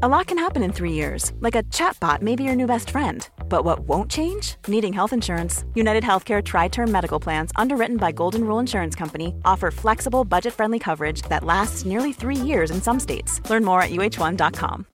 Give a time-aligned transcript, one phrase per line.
[0.00, 2.90] A lot can happen in three years, like a chatbot may be your new best
[2.90, 3.28] friend.
[3.48, 4.54] But what won't change?
[4.68, 5.64] Needing health insurance.
[5.74, 10.54] United Healthcare Tri Term Medical Plans, underwritten by Golden Rule Insurance Company, offer flexible, budget
[10.54, 13.40] friendly coverage that lasts nearly three years in some states.
[13.50, 14.86] Learn more at uh1.com.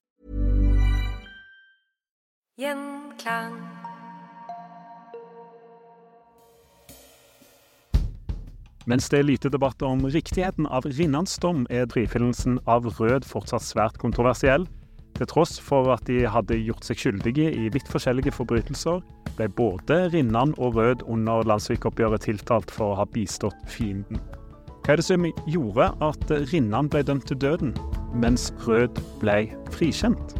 [2.59, 3.61] Gjenklang.
[8.87, 13.65] Mens det er lite debatter om riktigheten av Rinnans dom, er frifinnelsen av Rød fortsatt
[13.65, 14.67] svært kontroversiell.
[15.15, 18.99] Til tross for at de hadde gjort seg skyldige i litt forskjellige forbrytelser,
[19.37, 24.19] ble både Rinnan og Rød under landssvikoppgjøret tiltalt for å ha bistått fienden.
[24.83, 27.71] Hva er det som gjorde at Rinnan ble dømt til døden,
[28.13, 29.39] mens Rød ble
[29.73, 30.35] frikjent?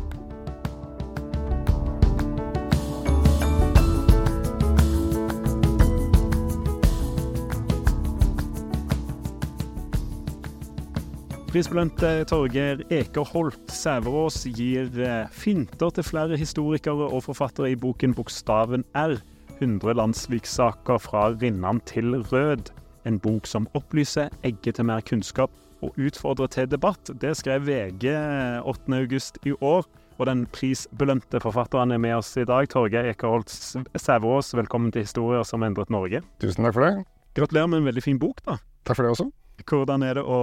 [11.56, 18.84] Prisbelønte Torgeir Ekerholt Sæverås gir eh, finter til flere historikere og forfattere i boken 'Bokstaven
[18.92, 19.22] R'.
[19.62, 22.74] 100 landssviksaker fra Rinnan til Rød.
[23.08, 25.50] En bok som opplyser, egger til mer kunnskap
[25.82, 27.14] og utfordrer til debatt.
[27.22, 28.04] Det skrev VG
[28.60, 29.88] 8.8 i år.
[30.20, 32.68] Og den prisbelønte forfatteren er med oss i dag.
[32.68, 33.50] Torgeir Ekerholt
[33.96, 36.22] Sæverås, velkommen til Historier som endret Norge.
[36.42, 37.06] Tusen takk for det.
[37.34, 38.60] Gratulerer med en veldig fin bok, da.
[38.84, 39.32] Takk for det også.
[39.64, 40.40] Hvordan er det å,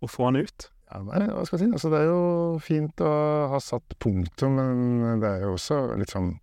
[0.00, 0.70] å få han ut?
[0.90, 1.72] Ja, nei, hva skal jeg si?
[1.76, 2.22] Altså, det er jo
[2.64, 3.14] fint å
[3.52, 6.36] ha satt punktum, men det er jo også litt sånn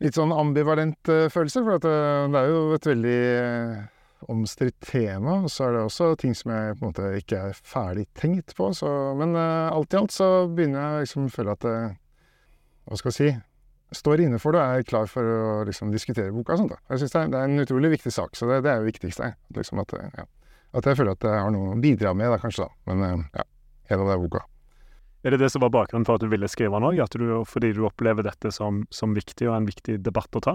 [0.00, 4.78] Litt sånn ambivalent uh, følelse, for at, uh, det er jo et veldig uh, omstridt
[4.80, 5.34] tema.
[5.44, 8.54] Og så er det også ting som jeg på en måte ikke er ferdig tenkt
[8.56, 8.70] på.
[8.72, 8.88] Så,
[9.20, 13.28] men alt i alt så begynner jeg liksom å føle at Hva skal jeg si?
[14.00, 16.72] Står inne for det og er klar for å liksom, diskutere boka og sånt.
[16.72, 16.80] Da.
[16.94, 18.88] Jeg synes det er, det er en utrolig viktig sak, så det, det er jo
[18.88, 19.34] viktigste.
[19.52, 20.24] Liksom at, ja.
[20.76, 22.68] At jeg føler at jeg har noe å bidra med, da, kanskje.
[22.68, 22.92] da.
[22.92, 23.46] Men ja,
[23.90, 24.44] hele den boka.
[25.20, 27.44] Er det det som var bakgrunnen for at du ville skrive den òg?
[27.48, 30.54] Fordi du opplever dette som, som, viktig og en viktig debatt å ta?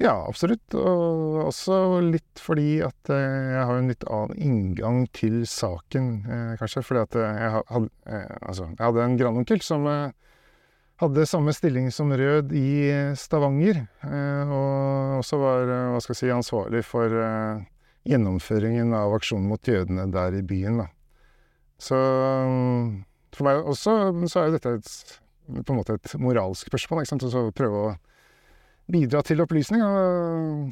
[0.00, 0.74] Ja, absolutt.
[0.74, 6.82] Og også litt fordi at jeg har en litt annen inngang til saken, eh, kanskje.
[6.88, 10.16] Fordi at jeg, had, eh, altså, jeg hadde en grandonkel som eh,
[11.04, 12.66] hadde samme stilling som Rød i
[13.18, 13.84] Stavanger.
[14.08, 17.12] Og også var hva skal jeg si, ansvarlig for
[18.08, 20.82] gjennomføringen av aksjonen mot jødene der i byen.
[20.82, 20.88] Da.
[21.80, 21.98] Så
[23.34, 23.98] for meg også
[24.30, 24.90] så er jo dette et,
[25.60, 27.02] på en måte et moralsk spørsmål.
[27.02, 27.26] ikke sant?
[27.28, 27.94] Og prøve å
[28.92, 29.80] bidra til opplysning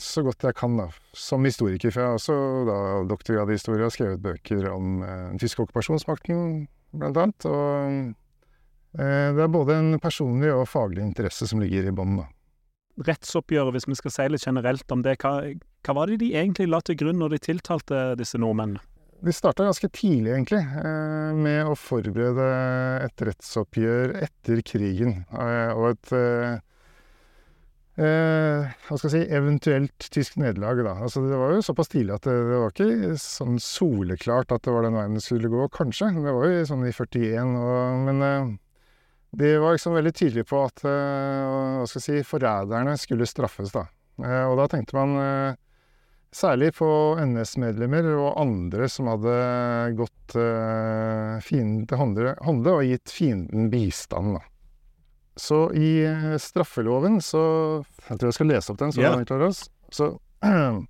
[0.02, 0.88] så godt jeg kan, da.
[1.16, 1.92] Som historiker.
[1.92, 2.36] For jeg har også
[2.68, 2.78] da
[3.08, 7.48] doktorgrad i historie og skrevet bøker om eh, tyske okkupasjonsmakten, blant annet.
[7.48, 12.28] Og eh, det er både en personlig og faglig interesse som ligger i bånn, da.
[13.08, 15.38] Rettsoppgjøret, hvis vi skal si litt generelt om det, hva,
[15.82, 18.82] hva var det de egentlig la til grunn når de tiltalte disse nordmennene?
[19.22, 20.64] De starta ganske tidlig, egentlig,
[21.38, 22.46] med å forberede
[23.04, 25.20] et rettsoppgjør etter krigen.
[25.30, 26.10] Og et
[28.00, 30.96] eh, hva skal jeg si, eventuelt tysk nederlag, da.
[31.06, 34.74] Altså, det var jo såpass tidlig at det, det, var ikke sånn soleklart at det
[34.74, 36.10] var den veien det skulle gå, kanskje.
[36.18, 38.52] Det var jo sånn i 41, og, men eh,
[39.38, 41.42] de var liksom veldig tydelige på at eh,
[41.78, 43.86] hva skal jeg si, forræderne skulle straffes, da.
[44.48, 45.14] og da tenkte man
[46.32, 46.88] Særlig på
[47.20, 49.34] NS-medlemmer og andre som hadde
[49.98, 54.38] gått eh, fienden til hånde, hånde og gitt fienden bistand.
[54.38, 54.46] Da.
[55.36, 57.42] Så i uh, straffeloven så
[58.08, 58.92] Jeg tror jeg skal lese opp den.
[58.92, 59.20] så, yeah.
[59.28, 59.62] klarer oss.
[59.92, 60.08] så
[60.44, 60.80] uh,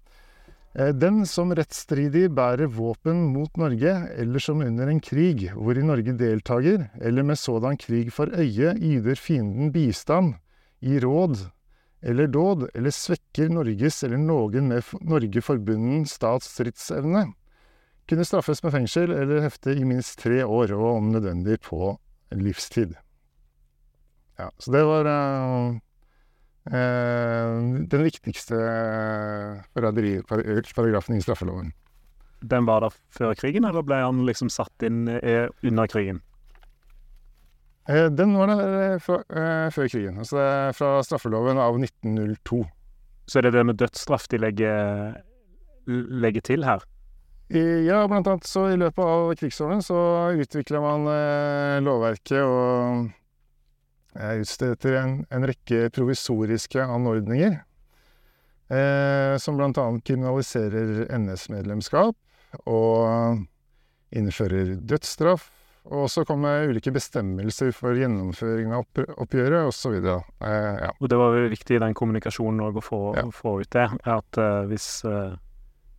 [1.04, 6.86] Den som rettsstridig bærer våpen mot Norge, eller som under en krig hvori Norge deltager,
[7.02, 10.38] eller med sådan krig for øye yder fienden bistand,
[10.80, 11.36] i råd
[12.02, 17.28] eller dåd, eller svekker Norges eller noen med Norge forbunden stats stridsevne,
[18.10, 21.94] kunne straffes med fengsel eller hefte i minst tre år, og om nødvendig på
[22.34, 22.96] livstid.
[24.40, 25.76] Ja, så det var uh,
[26.72, 27.56] uh,
[27.92, 28.58] den viktigste
[29.76, 31.70] forræderiparagrafen i straffeloven.
[32.42, 36.18] Den var der før krigen, eller ble han liksom satt inn eh, under krigen?
[37.88, 40.38] Eh, den var der eh, fra, eh, før krigen, altså
[40.76, 42.62] fra straffeloven av 1902.
[43.26, 45.16] Så er det det med dødsstraff de legger,
[45.86, 46.84] legger til her?
[47.52, 49.98] Ja, blant annet så i løpet av krigsårene så
[50.40, 53.10] utvikla man eh, lovverket og
[54.16, 57.58] eh, utstedte en, en rekke provisoriske anordninger.
[58.72, 62.16] Eh, som blant annet kriminaliserer NS-medlemskap
[62.64, 63.42] og
[64.16, 65.50] innfører dødsstraff.
[65.90, 68.84] Og så kom det ulike bestemmelser for gjennomføring av
[69.18, 69.96] oppgjøret osv.
[69.98, 70.92] Eh, ja.
[71.00, 73.24] Og det var jo viktig i den kommunikasjonen å få, Ja.
[73.34, 75.34] få ut det, at eh, hvis eh,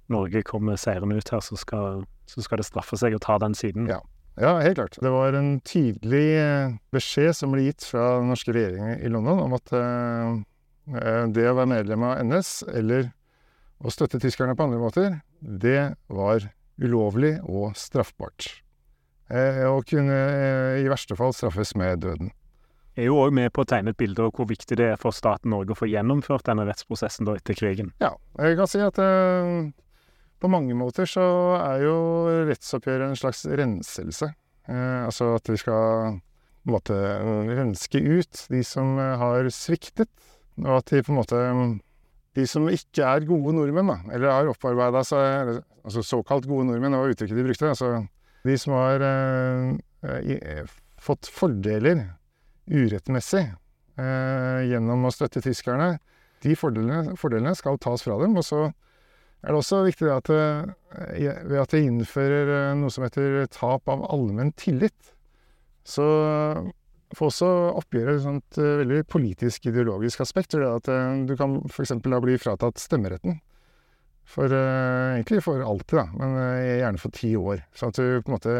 [0.09, 3.53] Norge kommer seirende ut her, så skal, så skal det straffe seg å ta den
[3.53, 3.89] siden.
[3.91, 3.99] Ja.
[4.39, 4.95] Ja, helt klart.
[5.03, 9.43] Det var en tydelig eh, beskjed som ble gitt fra den norske regjeringen i London
[9.43, 13.11] om at eh, det å være medlem av NS, eller
[13.83, 16.47] å støtte tyskerne på andre måter, det var
[16.81, 18.62] ulovlig og straffbart.
[19.33, 22.31] Eh, og kunne eh, i verste fall straffes med døden.
[22.93, 24.99] Jeg Er jo òg med på å tegne et bilde av hvor viktig det er
[25.01, 27.89] for staten Norge å få gjennomført denne rettsprosessen da etter krigen.
[28.03, 29.71] Ja, jeg kan si at eh,
[30.43, 31.25] på mange måter så
[31.57, 31.95] er jo
[32.51, 34.29] rettsoppgjøret en slags renselse.
[34.69, 36.19] Eh, altså at vi skal
[36.63, 36.99] på en måte
[37.49, 40.11] renske ut de som eh, har sviktet,
[40.61, 41.41] og at de på en måte
[42.33, 46.93] De som ikke er gode nordmenn, da, eller har opparbeida seg Altså såkalt gode nordmenn,
[46.93, 47.69] det var uttrykket de brukte.
[47.73, 47.89] Altså
[48.43, 50.63] de som har eh,
[51.01, 52.05] fått fordeler
[52.67, 55.97] urettmessig eh, gjennom å støtte tyskerne,
[56.43, 58.35] de fordelene, fordelene skal tas fra dem.
[58.39, 60.71] Og så er det også viktig at eh,
[61.47, 65.13] ved at de innfører eh, noe som heter tap av allmenn tillit,
[65.83, 66.07] så
[67.17, 67.49] får også
[67.79, 70.55] oppgjøret et eh, veldig politisk ideologisk aspekt.
[70.55, 71.95] Det at eh, du kan f.eks.
[72.03, 73.39] da bli fratatt stemmeretten.
[74.23, 77.63] For uh, egentlig for alltid, da, men uh, gjerne for ti år.
[77.75, 78.55] Sånn at du på en måte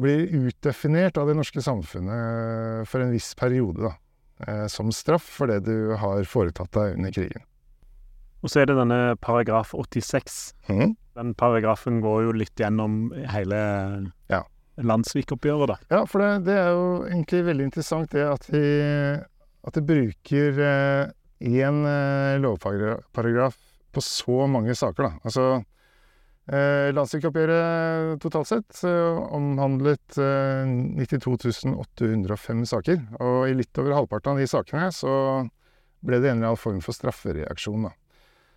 [0.00, 3.90] blir utdefinert av det norske samfunnet eh, for en viss periode, da.
[4.46, 7.44] Uh, Som straff for det du har foretatt deg under krigen.
[8.40, 10.38] Og så er det denne paragraf 86.
[10.72, 10.94] Mm.
[11.18, 13.60] Den paragrafen går jo litt gjennom hele
[14.32, 14.40] Ja.
[14.80, 15.76] landssvikoppgjøret, da.
[15.92, 18.64] Ja, for det, det er jo egentlig veldig interessant det at de,
[19.68, 20.64] at de bruker
[21.42, 21.84] én
[22.42, 23.60] lovparagraf
[23.92, 25.12] på så mange saker, da.
[25.26, 30.68] Altså eh, Landssvikoppgjøret totalt sett eh, omhandlet eh,
[30.98, 33.02] 92 805 saker.
[33.20, 35.16] Og i litt over halvparten av de sakene så
[36.02, 37.96] ble det en eller annen form for straffereaksjon, da.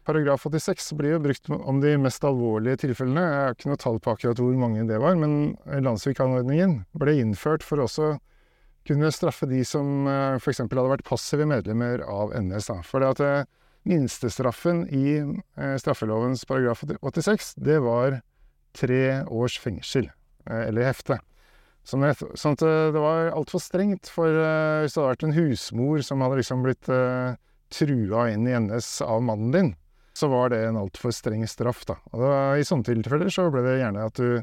[0.05, 3.23] Paragraf 86 blir jo brukt om de mest alvorlige tilfellene.
[3.25, 7.65] Jeg har ikke noe tall på akkurat hvor mange det var, men landssvikanordningen ble innført
[7.65, 8.11] for også
[8.85, 10.61] kunne straffe de som eh, f.eks.
[10.61, 12.69] hadde vært passive medlemmer av NS.
[12.69, 12.79] Da.
[12.85, 13.47] For det at eh,
[13.85, 18.19] minstestraffen i eh, straffelovens paragraf 86, det var
[18.75, 20.09] tre års fengsel,
[20.49, 21.19] eh, eller hefte.
[21.85, 22.21] Sånn at,
[22.65, 26.65] eh, det var altfor strengt for hvis det hadde vært en husmor som hadde liksom
[26.65, 26.89] blitt
[27.75, 29.71] trua inn i NS av mannen din,
[30.15, 31.98] så var det en altfor streng straff, da.
[32.13, 34.41] Og da, I sånne tilfeller så ble det gjerne at du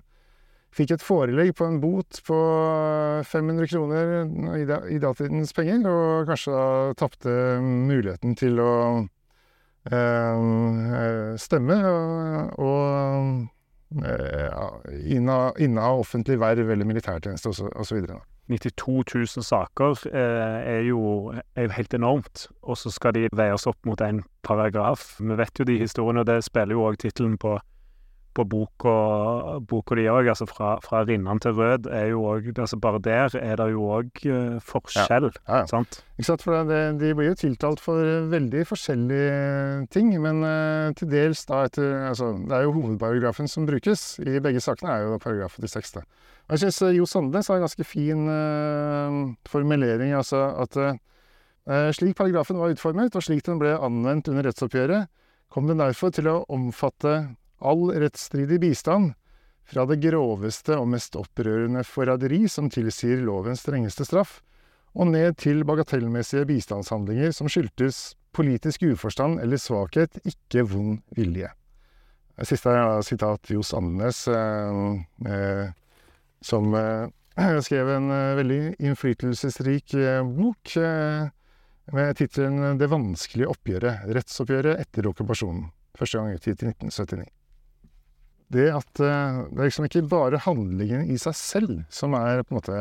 [0.72, 2.38] fikk et forelegg på en bot på
[3.28, 4.12] 500 kroner
[4.56, 6.68] i, da, datidens penger, og kanskje da
[7.00, 8.72] tapte muligheten til å
[11.42, 14.68] stemme og, og eh, ja,
[15.02, 18.04] inneha, inneha offentlig verv eller militærtjeneste osv.
[18.50, 23.66] 92 000 saker eh, er, jo, er jo helt enormt, og så skal de veies
[23.66, 25.16] opp mot en paragraf.
[25.20, 27.58] Vi vet jo de historiene, og det spiller jo òg tittelen på,
[28.34, 28.94] på boka,
[29.68, 30.30] boka di òg.
[30.32, 33.86] Altså fra, fra Rinnan til Rød er jo òg altså Bare der er det jo
[33.98, 35.66] òg uh, forskjell, Ja, ja.
[35.70, 36.00] sant?
[36.18, 36.44] Ikke sant?
[36.46, 41.64] For det, de blir jo tiltalt for veldig forskjellige ting, men uh, til dels da
[41.68, 45.96] etter Altså, det er jo hovedparagrafen som brukes i begge sakene, er jo paragraf 86.
[45.98, 46.06] Da.
[46.48, 52.16] Og jeg syns Jo Sandnes har en ganske fin eh, formulering, altså at eh, slik
[52.18, 55.08] paragrafen var utformet, og slik den ble anvendt under rettsoppgjøret,
[55.52, 57.14] kom den derfor til å omfatte
[57.62, 59.12] all rettsstridig bistand
[59.68, 64.40] fra det groveste og mest opprørende forræderi som tilsier lovens strengeste straff,
[64.92, 71.48] og ned til bagatellmessige bistandshandlinger som skyldtes politisk uforstand eller svakhet, ikke vond vilje.
[72.42, 74.78] Siste er da sitat Johs Andenes, eh,
[75.28, 75.72] eh,
[76.42, 81.28] som eh, skrev en eh, veldig innflytelsesrik eh, bok, eh,
[81.92, 84.08] med tittelen 'Det vanskelige oppgjøret.
[84.16, 85.70] Rettsoppgjøret etter okkupasjonen'.
[85.98, 87.41] Første gang utgitt i 1979.
[88.52, 92.52] Det at eh, det er liksom ikke bare handlingen i seg selv som er på
[92.52, 92.80] en måte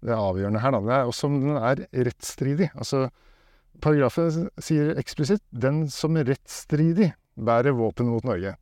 [0.00, 0.80] det avgjørende her, da.
[0.80, 2.70] Det er også om den er rettsstridig.
[2.74, 3.08] Altså,
[3.84, 8.56] paragrafen sier eksplisitt 'den som rettsstridig bærer våpen mot Norge'.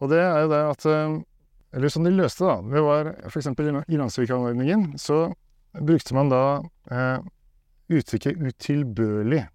[0.00, 1.20] Og det er jo det at eh,
[1.72, 2.56] Eller som de løste, da.
[2.66, 3.46] Det var f.eks.
[3.46, 5.32] i Landsvik-anordningen, så
[5.78, 7.18] brukte man da eh,
[7.88, 9.46] uttrykket 'utilbørlig'.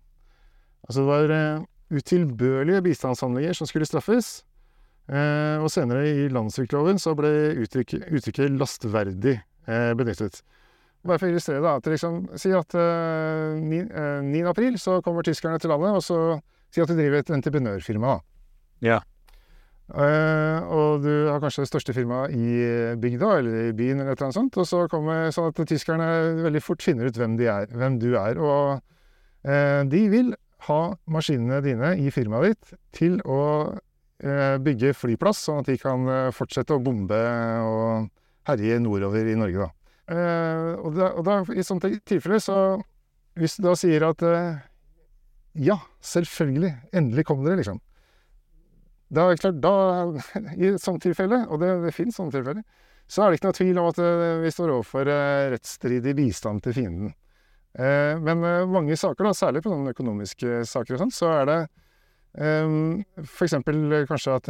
[0.87, 4.45] Altså det var eh, utilbørlige bistandshandlinger som skulle straffes.
[5.05, 7.29] Eh, og senere i landssvikloven så ble
[7.61, 10.41] uttrykket, uttrykket 'lastverdig' eh, benyttet.
[11.05, 11.75] Bare for å illustrere, da.
[11.77, 14.39] At liksom, si at uh, 9, uh, 9.
[14.49, 16.39] april så kommer tyskerne til landet, og så
[16.73, 18.15] si at du driver et entreprenørfirma.
[18.15, 18.47] da.
[18.81, 18.97] Ja.
[19.85, 24.17] Uh, og du har kanskje det største firmaet i bygda eller i byen, eller et
[24.17, 26.09] eller annet sånt, og så kommer sånn at tyskerne
[26.41, 28.41] veldig fort finner ut hvem, de er, hvem du er.
[28.41, 28.81] Og
[29.93, 30.33] de vil
[30.65, 33.43] ha maskinene dine i firmaet ditt til å
[34.65, 37.19] bygge flyplass, sånn at de kan fortsette å bombe
[37.61, 38.07] og
[38.49, 40.15] herje nordover i Norge, da.
[40.81, 42.57] og da, og da i sånne tilfeller, så
[43.35, 44.21] Hvis du da sier at
[45.55, 47.79] ja, selvfølgelig, endelig kom dere, liksom.
[49.11, 49.73] Da klart, da,
[50.59, 52.63] I et sånt tilfelle, og det, det finnes sånne tilfeller,
[53.07, 54.01] så er det ikke noe tvil om at
[54.41, 55.09] vi står overfor
[55.53, 57.13] rettsstridig bistand til fienden.
[57.75, 61.59] Men mange saker, da, særlig på sånne økonomiske saker og sånn, så er det
[62.37, 63.03] um,
[63.45, 64.49] eksempel kanskje at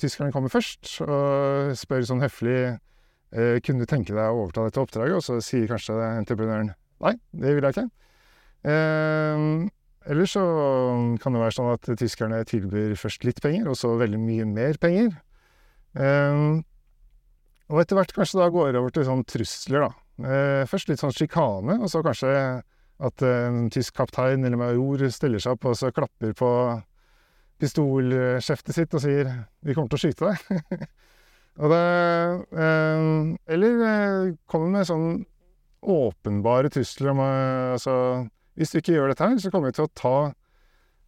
[0.00, 2.58] tyskerne kommer først og spør sånn høflig
[3.66, 6.68] kunne du tenke deg å overta dette oppdraget, og så sier kanskje entreprenøren
[7.02, 7.88] nei, det vil jeg ikke.
[8.64, 9.64] Uh,
[10.06, 10.44] eller så
[11.22, 14.78] kan det være sånn at tyskerne tilbyr først litt penger, og så veldig mye mer
[14.78, 15.16] penger.
[17.72, 19.92] Og etter hvert kanskje da går det over til sånn trusler, da.
[20.14, 22.30] Uh, først litt sånn sjikane, og så kanskje
[23.04, 26.50] at en tysk kaptein eller major stiller seg opp og så klapper på
[27.62, 29.30] pistolskjeftet sitt og sier
[29.62, 30.86] 'vi kommer til å skyte deg'.
[31.74, 31.82] det
[32.58, 35.24] eh, Eller uh, kommer med sånn
[35.84, 37.94] åpenbare trusler om altså
[38.54, 40.16] hvis du ikke gjør dette her, så kommer vi til å ta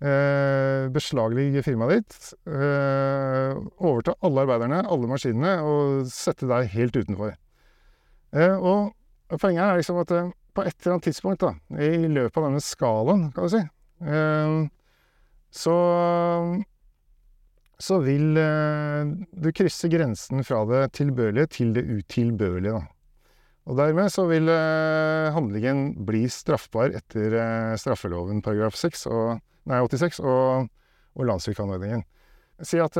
[0.02, 7.36] eh, beslaglegge firmaet ditt, eh, overta alle arbeiderne, alle maskinene, og sette deg helt utenfor.
[8.34, 12.40] Eh, og poenget er liksom at eh, på et eller annet tidspunkt da, i løpet
[12.40, 13.62] av denne skalaen, kan du si,
[14.08, 14.56] eh,
[15.56, 15.76] så
[17.76, 22.72] så vil eh, du krysse grensen fra det tilbørlige til det utilbørlige.
[22.72, 22.86] da.
[23.66, 29.82] Og dermed så vil eh, handlingen bli straffbar etter eh, straffeloven paragraf 6 og, nei,
[29.82, 30.70] 86 og,
[31.16, 32.06] og landssvikanordningen.
[32.64, 32.96] Si at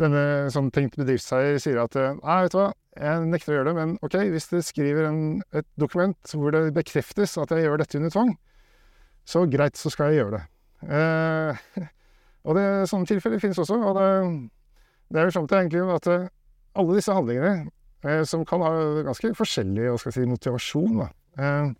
[0.00, 3.74] denne som tenkt bedriftseier sier at nei, vet du hva, jeg nekter å gjøre det,
[3.78, 5.20] men ok, hvis du skriver en,
[5.54, 8.32] et dokument hvor det bekreftes at jeg gjør dette under tvang,
[9.28, 10.44] så greit, så skal jeg gjøre det.
[10.88, 11.84] Eh,
[12.48, 13.76] og det, sånne tilfeller finnes også.
[13.76, 14.08] Og det,
[15.12, 16.08] det er jo sånn egentlig at
[16.78, 17.68] alle disse handlingene
[18.06, 18.72] eh, som kan ha
[19.06, 21.02] ganske forskjellig si, motivasjon.
[21.02, 21.10] Da.
[21.38, 21.70] Eh,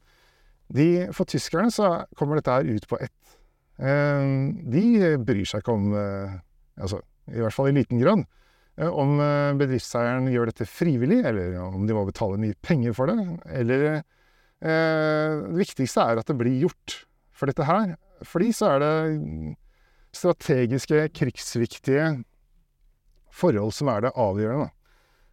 [0.79, 3.39] de, for tyskerne så kommer dette her ut på ett.
[3.79, 4.27] Eh,
[4.75, 6.39] de bryr seg ikke om, eh,
[6.79, 7.01] altså,
[7.33, 8.25] i hvert fall i liten grad,
[8.79, 13.11] eh, om eh, bedriftseieren gjør dette frivillig, eller om de må betale mye penger for
[13.11, 13.19] det.
[13.53, 14.03] Eller
[14.59, 17.05] Det viktigste er at det blir gjort.
[17.31, 17.93] For dette her,
[18.27, 19.55] for de så er det
[20.17, 22.09] strategiske, krigsviktige
[23.31, 24.73] forhold som er det avgjørende.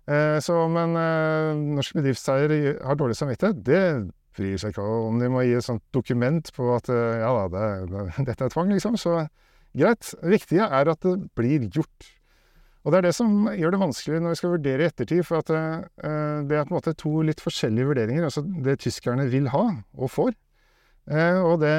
[0.05, 2.51] Eh, så om en eh, norsk bedriftseier
[2.85, 3.81] har dårlig samvittighet, det
[4.37, 5.17] bryr seg ikke om.
[5.21, 8.53] De må gi et sånt dokument på at eh, ja da, det, det, dette er
[8.53, 8.99] tvang, liksom.
[9.01, 9.23] Så
[9.79, 10.11] greit.
[10.21, 12.11] Det viktige er at det blir gjort.
[12.85, 15.41] Og det er det som gjør det vanskelig når vi skal vurdere i ettertid, for
[15.41, 18.27] at uh, det er på en måte to litt forskjellige vurderinger.
[18.27, 19.63] Altså det tyskerne vil ha,
[19.97, 20.35] og får,
[21.09, 21.73] uh, og det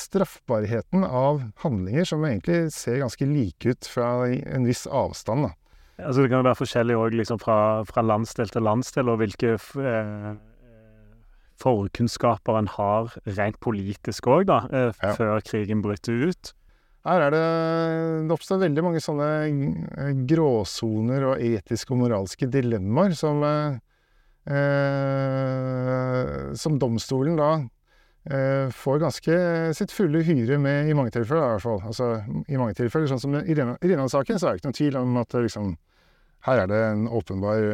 [0.00, 5.50] straffbarheten av handlinger som egentlig ser ganske like ut fra en viss avstand.
[5.50, 5.54] da.
[5.98, 9.56] Altså Det kan jo være forskjellig òg liksom fra, fra, landsdel til landsdel, og hvilke
[9.58, 10.28] eh,
[11.58, 15.14] forkunnskaper en har rent politisk òg, da, eh, ja.
[15.18, 16.52] før krigen bryter ut.
[17.08, 17.44] Her er det
[18.28, 23.78] Det oppstår veldig mange sånne eh, gråsoner og etiske og moralske dilemmaer som eh,
[24.52, 27.50] eh, Som domstolen da
[28.28, 29.34] eh, får ganske
[29.78, 31.80] sitt fulle hyre med i mange tilfeller, i hvert fall.
[31.88, 32.06] Altså,
[32.44, 35.36] I mange tilfeller, sånn som i Rinnan-saken, så er det ikke noen tvil om at
[35.46, 35.70] liksom,
[36.44, 37.64] her er det en åpenbar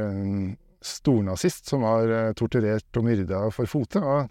[0.84, 4.00] stornazist som har eh, torturert og myrda for fote.
[4.00, 4.26] Eh,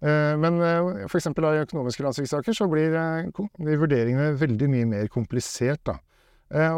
[0.00, 1.26] men eh, f.eks.
[1.26, 5.82] i økonomiske landssvikssaker så blir de vurderingene veldig mye mer komplisert.
[5.86, 5.98] da.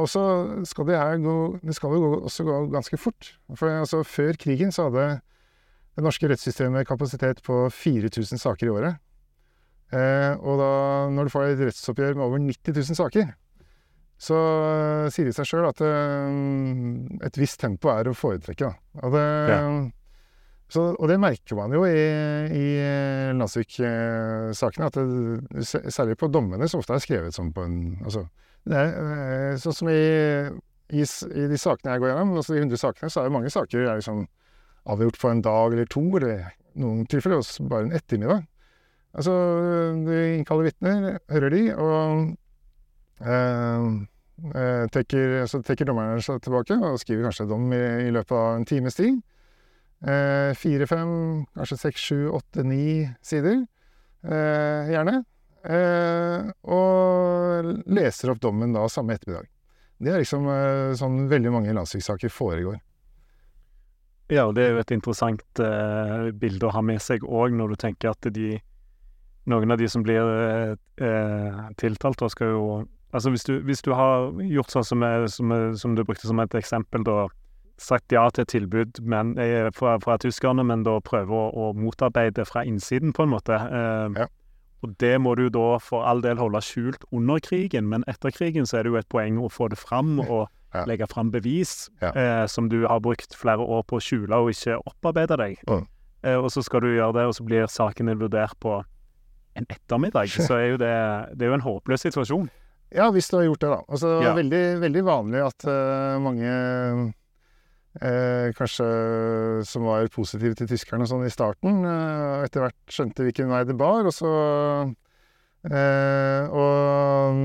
[0.00, 0.22] Og så
[0.66, 3.34] skal det gå, det skal jo også gå ganske fort.
[3.54, 5.20] For altså, Før krigen så hadde
[5.94, 8.98] det norske rettssystemet kapasitet på 4000 saker i året.
[9.90, 10.72] Eh, og da,
[11.10, 13.32] når du får et rettsoppgjør med over 90 000 saker,
[14.20, 18.70] så eh, sier det seg sjøl at eh, et visst tempo er å foretrekke.
[18.70, 19.02] Da.
[19.02, 19.24] Og, det,
[20.70, 22.02] så, og det merker man jo i,
[22.54, 22.66] i
[23.34, 24.86] Landsvik-sakene.
[24.86, 28.26] at det, Særlig på dommene, som ofte er skrevet sånn på en altså,
[28.70, 30.02] er, eh, Sånn som i,
[30.94, 33.52] i, i, de sakene jeg går gjennom, altså de 100 sakene, så er det mange
[33.52, 34.24] saker er liksom
[34.90, 38.46] avgjort på en dag eller to, eller noen tilfeller også bare en ettermiddag.
[39.10, 39.34] Altså,
[40.06, 43.88] du innkaller vitner, hører de, og eh,
[44.54, 48.68] eh, så trekker dommeren seg tilbake og skriver kanskje dom i, i løpet av en
[48.70, 49.18] times tid.
[50.00, 51.11] Eh, fire, fem,
[51.57, 53.66] kanskje seks, sju, åtte, ni sider,
[54.25, 55.23] eh, gjerne.
[55.61, 59.50] Eh, og leser opp dommen da samme ettermiddag.
[60.00, 62.80] Det er liksom eh, sånn veldig mange landssvikssaker foregår.
[64.30, 65.61] Ja, og det er jo et interessant
[66.38, 68.61] bilde å ha med seg òg, når du tenker at de
[69.50, 72.64] noen av de som blir eh, eh tiltalt, da skal jo
[73.11, 76.52] Altså hvis du, hvis du har gjort sånn som, som, som, du brukte som et
[76.54, 77.25] eksempel, da
[77.80, 82.44] sagt ja til tilbud men, eh, fra, fra, tyskerne, men da prøve å, å, motarbeide
[82.49, 83.56] fra innsiden, på en måte.
[83.56, 84.28] Eh, ja.
[84.80, 88.68] Og det må du da for all del holde skjult under krigen, men etter krigen
[88.68, 90.87] så er det jo et poeng å få det fram og ja.
[90.88, 92.12] legge fram bevis ja.
[92.14, 95.60] eh, som du har brukt flere år på å skjule og ikke opparbeide deg.
[95.68, 95.84] Mm.
[96.22, 98.80] Eh, og så skal du gjøre det, og så blir saken vurdert på
[99.58, 100.96] en ettermiddag, så er jo det,
[101.37, 102.49] det er jo en håpløs situasjon.
[102.94, 103.80] Ja, hvis du har gjort det, da.
[103.87, 104.34] Altså, ja.
[104.34, 106.50] veldig, veldig vanlig at uh, mange
[107.99, 108.87] uh, kanskje
[109.66, 113.78] som var positive til tyskerne sånn i starten, Eh, etter hvert skjønte hvilken vei det
[113.78, 114.32] bar, og så
[115.61, 117.40] Og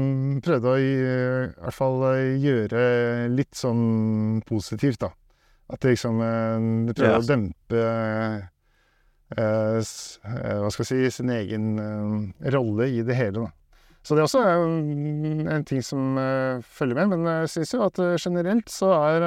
[0.46, 1.98] prøvde å i, i, hvert fall
[2.40, 2.84] gjøre
[3.28, 5.10] litt sånn positivt, da.
[5.68, 6.22] At det liksom
[6.88, 7.26] Du prøver yes.
[7.26, 7.82] å dempe
[9.34, 13.48] Eh, eh, hva skal jeg si sin egen eh, rolle i det hele.
[13.48, 13.80] Da.
[14.06, 16.20] Så det er også en, en ting som
[16.78, 17.16] følger med.
[17.16, 19.26] Men jeg syns jo at generelt så er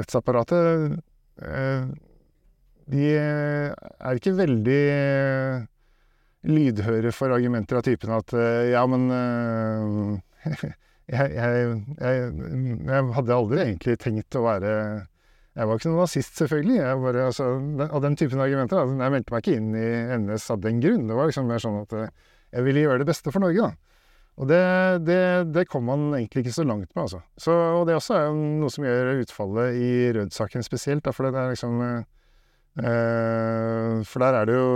[0.00, 0.96] rettsapparatet
[2.86, 4.80] De er ikke veldig
[6.46, 8.34] lydhøre for argumenter av typen at
[8.70, 9.06] ja, men
[10.46, 10.74] jeg,
[11.10, 12.30] jeg, jeg,
[12.90, 14.72] jeg, hadde aldri egentlig tenkt å være
[15.56, 16.74] jeg var ikke noen nazist, selvfølgelig.
[16.76, 17.44] Jeg bare, altså,
[17.86, 18.76] av den typen argumenter.
[18.82, 19.86] Altså, jeg meldte meg ikke inn i
[20.20, 21.06] NS av den grunn.
[21.08, 22.10] Det var liksom mer sånn at eh,
[22.52, 23.95] jeg ville gjøre det beste for Norge, da.
[24.36, 24.64] Og det,
[25.08, 25.20] det,
[25.54, 27.20] det kom man egentlig ikke så langt med, altså.
[27.40, 31.32] Så, og det også er noe som gjør utfallet i Rød-saken spesielt, da, for det
[31.40, 32.02] er liksom eh,
[34.04, 34.68] For der er det jo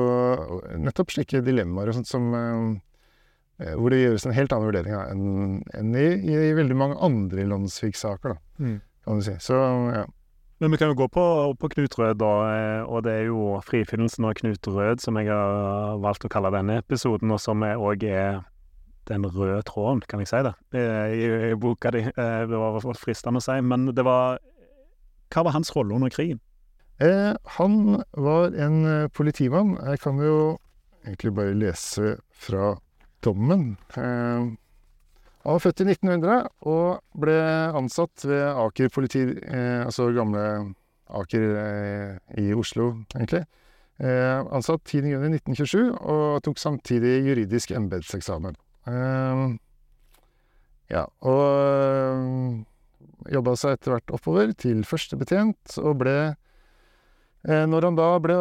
[0.80, 5.02] nettopp slike dilemmaer og sånt som eh, hvor det gjøres en helt annen vurdering da,
[5.12, 8.78] enn enn i, i, veldig mange andre landssviksaker, da, mm.
[9.04, 9.36] kan du si.
[9.44, 9.56] Så
[9.92, 10.08] ja.
[10.60, 11.24] Men vi kan jo gå på,
[11.56, 12.32] på, Knut Rød, da.
[12.52, 16.52] Eh, og det er jo frifinnelsen av Knut Rød som jeg har valgt å kalle
[16.56, 18.40] denne episoden, og som òg er
[19.10, 22.04] den røde tråden, kan jeg si det, i, i boka di.
[22.08, 23.58] Eh, det var fristende å si.
[23.62, 24.38] Men det var
[25.30, 26.40] Hva var hans rolle under krigen?
[27.00, 29.76] Eh, han var en eh, politimann.
[29.88, 30.58] Jeg kan jo
[31.06, 32.74] egentlig bare lese fra
[33.24, 33.76] dommen.
[33.96, 34.50] Eh,
[35.40, 37.38] han var født i 1900 og ble
[37.78, 39.22] ansatt ved Aker politi...
[39.32, 40.74] Eh, altså gamle
[41.08, 43.46] Aker eh, i Oslo, egentlig.
[44.00, 48.58] Eh, ansatt 10.6.1927 og tok samtidig juridisk embetseksamen.
[48.88, 49.44] Eh,
[50.90, 52.24] ja, og øh,
[52.56, 58.38] eh, jobba seg etter hvert oppover til førstebetjent, og ble eh, Når han da ble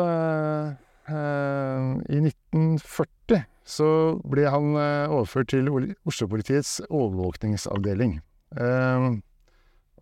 [1.10, 3.90] i 1940 så
[4.26, 8.18] ble han eh, overført til Oslo-politiets overvåkningsavdeling.
[8.58, 9.20] Han eh,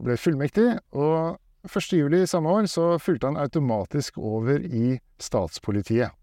[0.07, 6.15] ble fullmektig, og 1.7 samme år så fulgte han automatisk over i statspolitiet.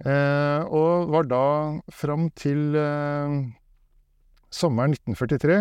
[0.00, 1.44] Eh, og var da
[1.92, 2.72] fram til
[4.50, 5.60] sommeren 1943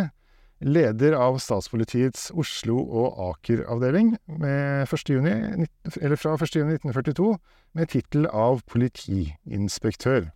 [0.60, 7.38] leder av statspolitiets Oslo- og Aker-avdeling fra 1.6.1942
[7.78, 10.32] med tittel av politiinspektør.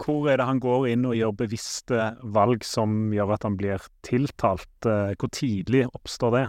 [0.00, 3.78] Hvor er det han går inn og gjør bevisste valg som gjør at han blir
[4.06, 4.74] tiltalt?
[4.84, 6.46] Eh, hvor tidlig oppstår det?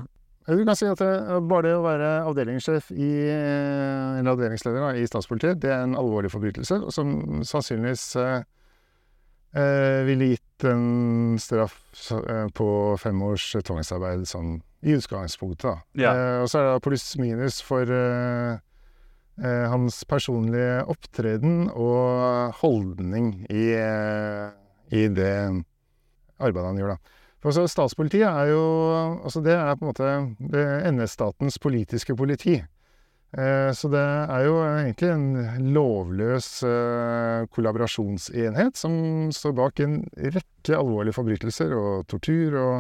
[0.51, 1.01] Du kan si at
[1.47, 5.95] bare det å være avdelingssjef i, eh, eller avdelingsleder da, i statspolitiet, det er en
[5.99, 7.13] alvorlig forbrytelse, som
[7.47, 8.41] sannsynligvis eh,
[9.55, 11.77] eh, ville gitt en straff
[12.19, 12.67] eh, på
[13.01, 15.69] fem års tvangsarbeid sånn i utgangspunktet.
[15.69, 16.03] Da.
[16.03, 16.11] Ja.
[16.11, 18.57] Eh, og så er det pluss minus for eh,
[19.71, 24.51] hans personlige opptreden og holdning i, eh,
[24.91, 25.33] i, det
[26.41, 27.17] arbeidet han gjør, da.
[27.41, 28.62] For så Statspolitiet er jo
[29.23, 32.60] Altså, det er på en måte NS-statens politiske politi.
[33.32, 38.93] Eh, så det er jo egentlig en lovløs eh, kollaborasjonsenhet som
[39.32, 42.75] står bak en rekke alvorlige forbrytelser og tortur og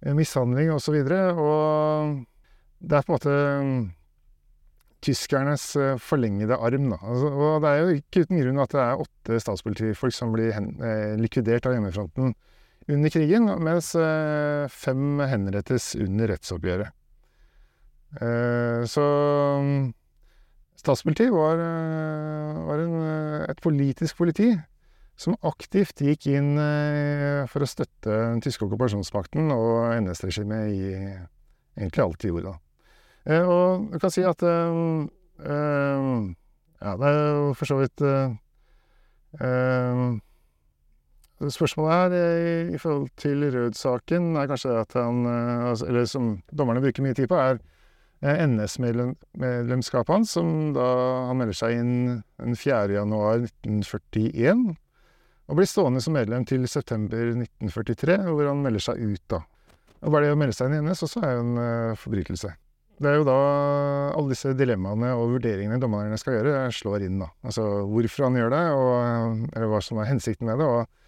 [0.00, 0.96] eh, mishandling osv.
[1.02, 2.24] Og, så og
[2.80, 3.36] det er på en måte
[3.68, 3.86] mm,
[5.04, 5.68] tyskernes
[6.00, 6.88] forlengede arm.
[6.94, 7.02] Da.
[7.04, 10.56] Altså, og det er jo ikke uten grunn at det er åtte statspolitifolk som blir
[10.56, 10.72] hen,
[11.20, 12.32] likvidert av hjemmefronten
[12.88, 13.92] under krigen, mens
[14.72, 16.94] fem henrettes under rettsoppgjøret.
[18.16, 19.04] Eh, så
[19.60, 19.92] mm,
[20.80, 24.48] statspoliti var, eh, var en, eh, et politisk politi
[25.18, 26.54] som aktivt gikk inn
[27.50, 30.92] for å støtte den tyske okkupasjonsmakten og NS-regimet i
[31.74, 32.52] egentlig alt de gjorde.
[33.26, 34.38] Og du kan si at
[36.78, 37.98] Ja, det er jo for så vidt
[41.38, 46.82] Spørsmålet her i, i forhold til Rød-saken er kanskje at han altså, Eller som dommerne
[46.82, 47.60] bruker mye tid på, er
[48.20, 50.86] Eh, NS-medlemskapet hans, som da
[51.28, 51.92] han melder seg inn
[52.40, 52.96] den 4.
[52.96, 54.72] januar 1941.
[55.48, 59.44] Og blir stående som medlem til september 1943, hvor han melder seg ut, da.
[60.02, 62.50] Og bare det å melde seg inn i NS også er jo en forbrytelse.
[62.98, 63.38] Det er jo da
[64.10, 67.30] alle disse dilemmaene og vurderingene dommerne skal gjøre, slår inn, da.
[67.46, 70.66] Altså hvorfor han gjør det, og, eller hva som er hensikten med det.
[70.66, 71.04] og Eh,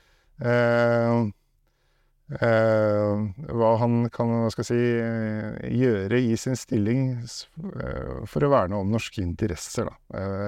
[3.50, 8.52] hva han kan hva skal jeg si, eh, gjøre i sin stilling eh, for å
[8.52, 9.90] verne om norske interesser.
[9.90, 9.94] Da.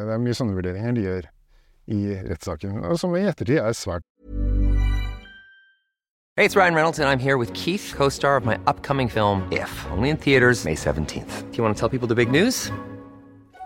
[0.06, 1.28] det er mye sånne vurderinger de gjør
[1.92, 2.00] i
[2.30, 4.06] rettssaken, som i ettertid er svært
[6.34, 9.46] Hey, it's Ryan Reynolds, and I'm here with Keith, co star of my upcoming film,
[9.52, 11.50] If, only in theaters, May 17th.
[11.50, 12.72] Do you want to tell people the big news?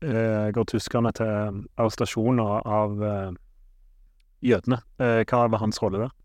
[0.00, 3.30] går tyskerne til arrestasjoner av eh,
[4.50, 4.80] jødene.
[5.00, 6.16] Eh, hva var hans rolle der?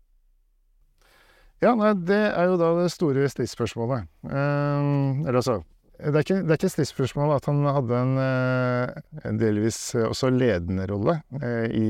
[1.64, 4.08] Ja, nei, det er jo da det store stridsspørsmålet.
[4.28, 4.90] Eh,
[5.24, 5.62] eller altså
[5.96, 10.28] det er ikke, det er ikke stridsspørsmål at han hadde en, eh, en delvis også
[10.28, 11.86] ledende rolle eh, i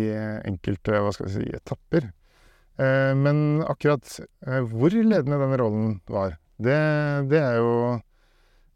[0.46, 2.06] enkelte hva skal vi si, etapper.
[2.78, 4.06] Eh, men akkurat
[4.46, 6.78] eh, hvor ledende denne rollen var, det,
[7.32, 7.72] det er jo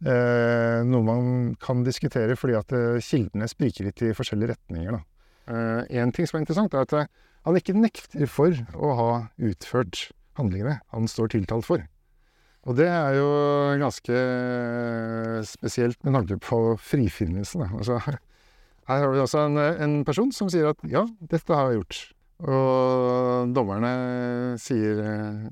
[0.01, 1.25] Eh, noe man
[1.61, 4.97] kan diskutere fordi at eh, kildene spriker litt i forskjellige retninger.
[5.51, 7.11] Én eh, ting som er interessant, er at eh,
[7.45, 10.07] han ikke nekter for å ha utført
[10.39, 11.85] handlingene han står tiltalt for.
[12.69, 13.29] Og det er jo
[13.81, 17.67] ganske eh, spesielt med tanke på frifinnelsen.
[17.69, 21.83] Altså, her har vi altså en, en, person som sier at ja, dette har jeg
[21.83, 22.01] gjort.
[22.41, 23.93] Og dommerne
[24.61, 24.97] sier,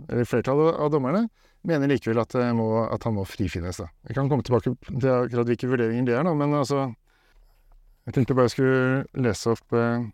[0.08, 1.26] eller flertallet av dommerne
[1.66, 3.80] mener likevel at, må, at, han må frifinnes.
[3.80, 3.88] Da.
[4.08, 6.88] Jeg kan komme tilbake til akkurat hvilke vurderinger det er da, men altså
[8.08, 10.06] Jeg tenkte bare jeg skulle lese opp eh,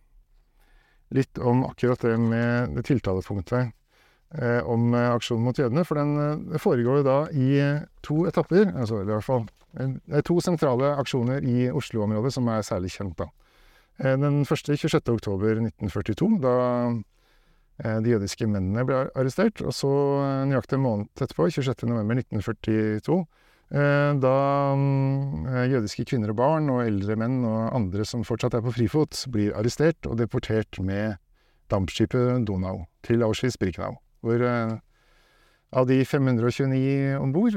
[1.15, 3.71] litt om akkurat det med det tiltalepunktet
[4.35, 5.85] eh, om eh, aksjonen mot jødene.
[5.87, 10.19] For den eh, foregår jo da i eh, to etapper, altså i hvert fall Det
[10.19, 13.31] er to sentrale aksjoner i Oslo-området som er særlig kjent, da.
[14.03, 17.01] Eh, den første 26.10.1942, da Eh,
[18.05, 19.63] de jødiske mennene ble arrestert.
[19.65, 19.91] Og så
[20.23, 23.19] eh, nøyaktig en måned etterpå, 26.11.1942,
[23.75, 24.37] eh, da
[24.79, 29.27] mm, jødiske kvinner og barn og eldre menn og andre som fortsatt er på frifot,
[29.35, 31.19] blir arrestert og deportert med
[31.73, 33.99] dampskipet Donau til Auschwitz-Birkenau.
[34.25, 34.41] Hvor
[35.75, 37.57] av de 529 om bord,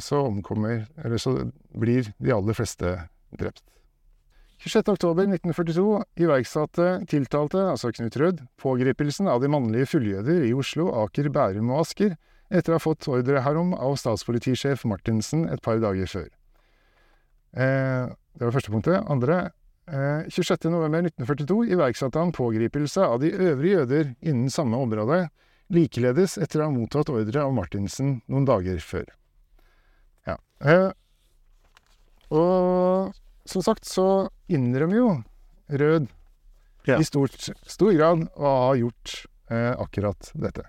[0.00, 2.96] så omkommer Eller så blir de aller fleste
[3.36, 3.62] drept.
[4.62, 11.74] 26.10.1942 iverksatte tiltalte, altså Knut Rød, pågripelsen av de mannlige fulljøder i Oslo, Aker, Bærum
[11.74, 12.16] og Asker,
[12.48, 16.28] etter å ha fått ordre herom av statspolitisjef Martinsen et par dager før.
[17.56, 19.02] Eh, det var første punktet.
[19.12, 19.38] Andre
[19.90, 25.26] eh, 26.11.1942 iverksatte han pågripelse av de øvrige jøder innen samme område,
[25.72, 29.08] likeledes etter å ha mottatt ordre av Martinsen noen dager før.
[30.28, 30.38] Ja.
[30.64, 30.90] Eh,
[32.32, 33.14] og
[33.50, 35.08] som sagt så innrømmer jo
[35.70, 36.06] Rød
[36.86, 37.00] Ja.
[37.00, 37.34] i stort,
[37.66, 40.62] stor grad å ha gjort eh, akkurat dette.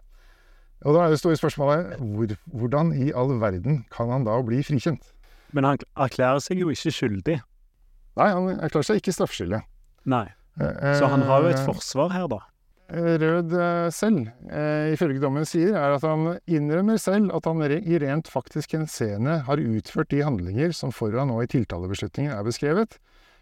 [0.86, 4.64] Og da er det store spørsmålet hvor, hvordan i all verden kan han da bli
[4.66, 5.12] frikjent?
[5.54, 7.38] Men han erklærer seg jo ikke skyldig.
[8.18, 9.62] Nei, han erklærer seg ikke straffskyldig.
[10.10, 10.26] Nei.
[10.60, 12.40] Eh, Så han har jo et eh, forsvar her, da.
[12.88, 17.98] Rød eh, selv, eh, ifølge dommen sier, er at han innrømmer selv at han i
[18.00, 22.96] rent faktisk henseende har utført de handlinger som foran og i tiltalebeslutningen er beskrevet,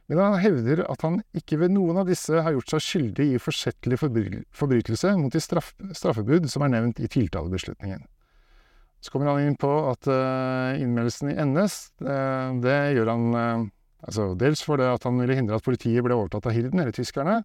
[0.09, 3.41] men han hevder at han ikke ved noen av disse har gjort seg skyldig i
[3.41, 8.01] forsettlig forbrytelse mot de straff straffebud som er nevnt i tiltalebeslutningen.
[9.01, 11.77] Så kommer han inn på at eh, innmeldelsen i NS,
[12.65, 13.69] det gjør han
[14.05, 17.43] altså dels fordi han ville hindre at politiet ble overtatt av hirden, eller tyskerne,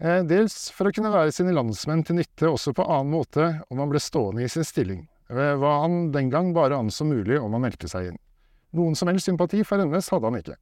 [0.00, 3.90] Dels for å kunne være sine landsmenn til nytte også på annen måte om han
[3.92, 7.66] ble stående i sin stilling, ved hva han den gang bare anså mulig om han
[7.66, 8.20] meldte seg inn.
[8.72, 10.56] Noen som helst sympati for NS hadde han ikke.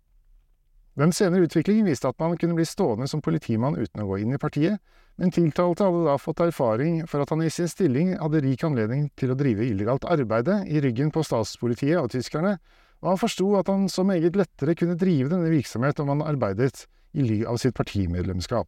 [0.98, 4.34] Den senere utviklingen viste at man kunne bli stående som politimann uten å gå inn
[4.34, 4.80] i partiet,
[5.18, 9.06] men tiltalte hadde da fått erfaring for at han i sin stilling hadde rik anledning
[9.18, 12.56] til å drive illegalt arbeide i ryggen på statspolitiet og tyskerne,
[13.04, 16.88] og han forsto at han så meget lettere kunne drive denne virksomhet om han arbeidet
[17.14, 18.66] i ly av sitt partimedlemskap.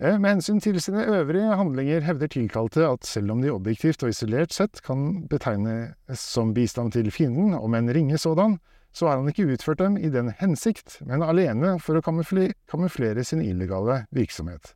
[0.00, 4.08] Eh, Med hensyn til sine øvrige handlinger hevder tiltalte at selv om de objektivt og
[4.08, 8.58] isolert sett kan betegnes som bistand til fienden, om en ringe sådan,
[8.92, 13.24] så har han ikke utført dem i den hensikt, men alene for å kamufle kamuflere
[13.24, 14.72] sin illegale virksomhet.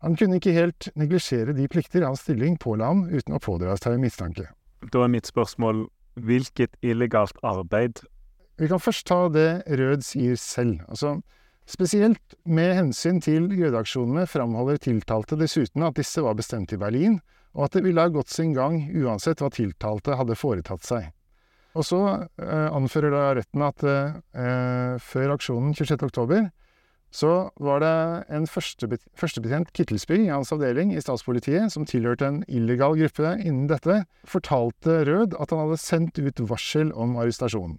[0.00, 4.00] Han kunne ikke helt neglisjere de plikter hans stilling påla ham uten å pådra seg
[4.00, 4.48] mistanke.
[4.92, 8.00] Da er mitt spørsmål hvilket illegalt arbeid
[8.56, 10.80] Vi kan først ta det Rød sier selv.
[10.88, 11.20] Altså,
[11.68, 17.20] spesielt med hensyn til jødeaksjonene framholder tiltalte dessuten at disse var bestemt i Berlin,
[17.54, 21.12] og at det ville ha gått sin gang uansett hva tiltalte hadde foretatt seg.
[21.74, 22.00] Og så
[22.38, 26.04] eh, anfører da retten at eh, før aksjonen 26.
[26.06, 26.50] oktober
[27.14, 27.30] så
[27.62, 27.96] var det
[28.34, 33.68] en førstebet førstebetjent Kittelsby i hans avdeling i statspolitiet, som tilhørte en illegal gruppe innen
[33.70, 37.78] dette, fortalte Rød at han hadde sendt ut varsel om arrestasjonen.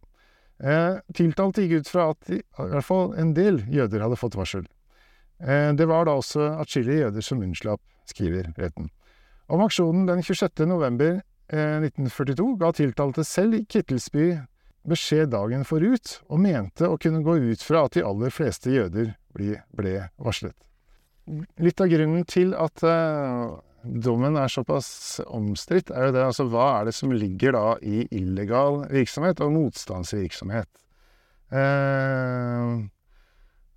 [0.63, 4.63] Eh, tiltalte gikk ut fra at i, hvert fall en del jøder hadde fått varsel.
[5.43, 8.89] Eh, det var da også atskillige jøder som unnslapp, skriver retten.
[9.51, 10.63] Om aksjonen den 26.
[10.69, 11.19] november
[11.51, 14.29] eh, 1942 ga tiltalte selv i Kittelsby
[14.85, 19.15] beskjed dagen forut, og mente å kunne gå ut fra at de aller fleste jøder
[19.35, 20.55] ble, ble varslet.
[21.57, 26.67] Litt av grunnen til at eh, dommen er såpass omstridt, er jo det altså hva
[26.79, 30.69] er det som ligger da i illegal virksomhet og motstandsvirksomhet.
[31.53, 32.85] Eh,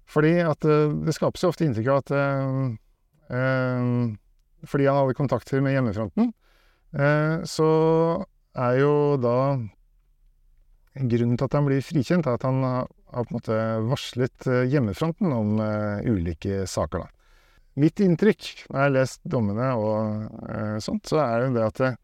[0.09, 2.63] fordi at eh, det skapes jo ofte inntrykk av at eh,
[3.37, 3.91] eh,
[4.69, 6.33] fordi han hadde kontakter med hjemmefronten,
[6.97, 7.73] eh, så
[8.59, 9.41] er jo da
[10.99, 14.47] Grunnen til at han blir frikjent, er at han har, har på en måte varslet
[14.51, 15.61] eh, hjemmefronten om
[16.03, 17.05] ulike saker.
[17.05, 17.18] Da.
[17.79, 21.83] Mitt inntrykk når jeg har lest dommene og eh, sånt, så er jo det at
[21.87, 21.99] eh,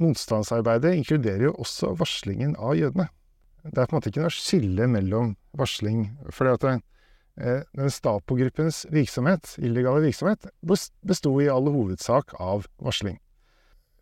[0.00, 3.10] motstandsarbeidet inkluderer jo også varslingen av jødene.
[3.66, 8.86] Det er på en måte ikke noe skille mellom varsling fordi at eh, den Stapo-gruppens
[8.92, 13.18] virksomhet, illegale virksomhet, bes- besto i all hovedsak av varsling.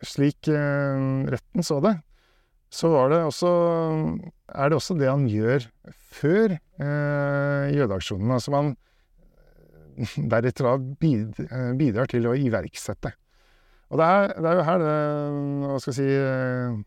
[0.05, 1.97] Slik eh, retten så det,
[2.71, 3.51] så var det også,
[4.53, 5.65] er det også det han gjør
[6.13, 8.31] før eh, jødeaksjonen.
[8.37, 8.75] Altså man
[10.31, 13.13] deretter eh, bidrar til å iverksette.
[13.89, 14.93] Og det er, det er jo her det
[15.63, 16.77] hva skal jeg si, eh,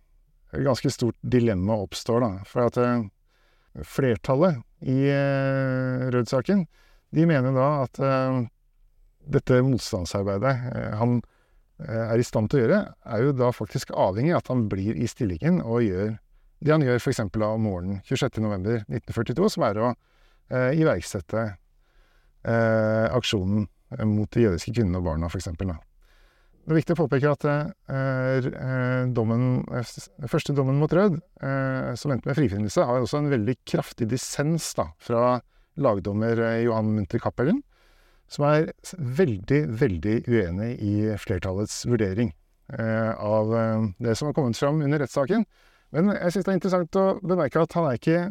[0.53, 2.33] et ganske stort dilemma oppstår, da.
[2.49, 3.05] For at eh,
[3.89, 4.99] flertallet i
[6.13, 6.67] Rød-saken,
[7.13, 8.01] de mener da at
[9.33, 10.51] dette motstandsarbeidet
[10.99, 11.21] han
[11.79, 12.81] er i stand til å gjøre,
[13.15, 16.11] er jo da faktisk avhengig av at han blir i stillingen og gjør
[16.63, 17.23] det han gjør f.eks.
[17.23, 19.93] om morgenen 26.11.1942, som er å
[20.75, 21.47] iverksette
[22.45, 23.67] eh, aksjonen
[23.99, 25.51] eh, mot de jødiske kvinnene og barna, f.eks.
[26.63, 31.89] Det er viktig å påpeke at eh, eh, dommen, eh, første dommen mot Rød, eh,
[31.99, 34.69] som endte med frifinnelse, har også en veldig kraftig dissens
[35.03, 35.41] fra
[35.83, 37.59] lagdommer Johan Munther Cappelen,
[38.31, 42.31] som er veldig, veldig uenig i flertallets vurdering
[42.79, 43.51] eh, av
[43.99, 45.43] det som har kommet fram under rettssaken.
[45.93, 48.23] Men jeg syns det er interessant å bemerke at han er ikke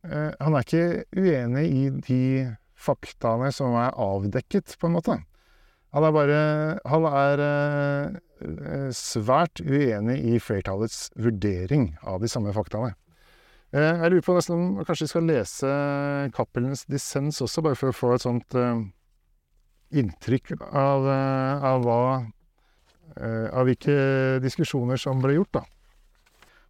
[0.00, 2.20] han er ikke uenig i de
[2.80, 5.18] faktaene som er avdekket, på en måte.
[5.90, 6.40] Han er bare
[6.86, 12.94] Han er eh, svært uenig i flertallets vurdering av de samme faktaene.
[13.74, 15.72] Eh, jeg lurer på nesten om kanskje vi skal lese
[16.36, 18.84] Cappelens dissens også, bare for å få et sånt eh,
[19.90, 22.02] inntrykk av, av hva
[23.20, 25.64] Av hvilke diskusjoner som ble gjort, da.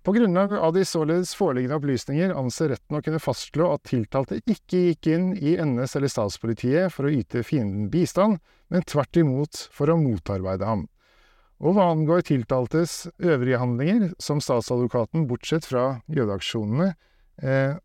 [0.03, 4.79] På grunnlag av de således foreliggende opplysninger anser retten å kunne fastslå at tiltalte ikke
[4.87, 8.39] gikk inn i NS eller statspolitiet for å yte fienden bistand,
[8.73, 10.87] men tvert imot for å motarbeide ham.
[11.61, 16.95] Og hva angår tiltaltes øvrige handlinger, som statsadvokaten, bortsett fra jødeaksjonene,
[17.45, 17.77] eh,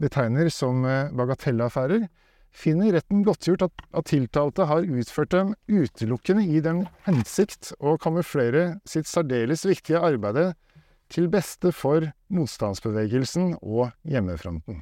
[0.00, 2.08] betegner som eh, bagatellaffærer,
[2.52, 8.78] finner retten godtgjort at, at tiltalte har utført dem utelukkende i den hensikt å kamuflere
[8.88, 10.54] sitt særdeles viktige arbeide
[11.12, 14.80] til beste for motstandsbevegelsen og hjemmefronten.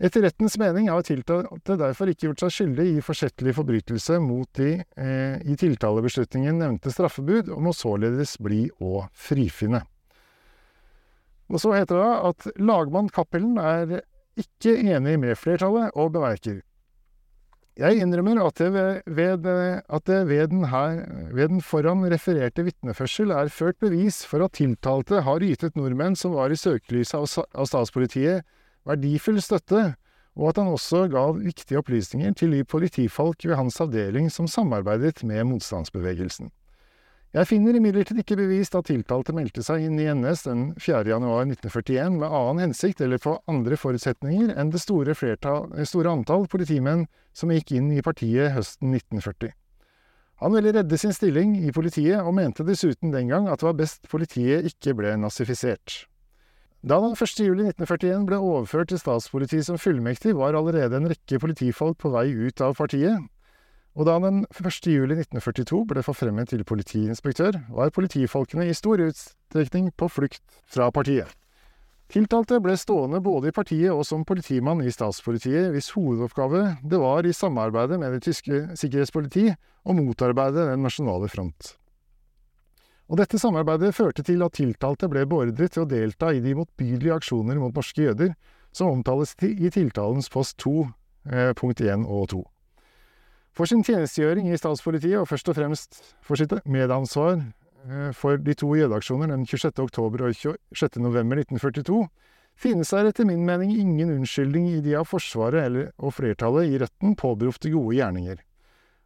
[0.00, 4.78] Etter rettens mening har tiltalte derfor ikke gjort seg skyldig i forsettlig forbrytelse mot de
[4.80, 9.82] eh, i tiltalebeslutningen nevnte straffebud, og må således bli å frifinne.
[11.52, 14.00] Og så heter det at lagmann Cappelen er
[14.40, 16.62] ikke enig med flertallet og bemerker
[17.80, 18.70] jeg innrømmer at det
[19.08, 19.46] ved,
[19.80, 21.00] at det ved den, her,
[21.32, 26.36] ved den foran refererte vitneførsel er ført bevis for at tiltalte har ytet nordmenn som
[26.36, 28.44] var i søkelyset av, av statspolitiet,
[28.84, 29.94] verdifull støtte,
[30.36, 35.24] og at han også ga viktige opplysninger til de politifolk ved hans avdeling som samarbeidet
[35.24, 36.52] med motstandsbevegelsen.
[37.30, 41.04] Jeg finner imidlertid ikke bevist at tiltalte meldte seg inn i NS den 4.
[41.12, 46.48] januar 1941 med annen hensikt eller på andre forutsetninger enn det store, flertall, store antall
[46.50, 49.54] politimenn som gikk inn i partiet høsten 1940.
[50.42, 53.78] Han ville redde sin stilling i politiet, og mente dessuten den gang at det var
[53.78, 56.08] best politiet ikke ble nazifisert.
[56.82, 57.42] Da han 1.
[57.44, 62.32] juli 1941 ble overført til statspolitiet som fullmektig, var allerede en rekke politifolk på vei
[62.32, 63.22] ut av partiet,
[63.98, 64.86] og da den 1.
[64.86, 71.28] juli 1942 ble forfremmet til politiinspektør, var politifolkene i stor utstrekning på flukt fra partiet.
[72.10, 77.26] Tiltalte ble stående både i partiet og som politimann i statspolitiet, hvis hovedoppgave det var
[77.26, 79.44] i samarbeidet med det tyske sikkerhetspoliti
[79.86, 81.76] å motarbeide den nasjonale front.
[83.10, 87.16] Og dette samarbeidet førte til at tiltalte ble beordret til å delta i de motbydelige
[87.18, 88.34] aksjoner mot norske jøder,
[88.74, 90.74] som omtales i tiltalens post 2,
[91.30, 92.42] eh, punkt 1 og 2.
[93.56, 98.54] For sin tjenestegjøring i statspolitiet, og først og fremst for sitt medansvar eh, for de
[98.54, 99.72] to jødeaksjoner den 26.
[99.82, 101.00] oktober og 26.
[101.02, 102.04] november 1942,
[102.60, 106.78] finnes der etter min mening ingen unnskyldning i de av Forsvaret eller, og flertallet i
[106.82, 108.38] retten påberopte gode gjerninger.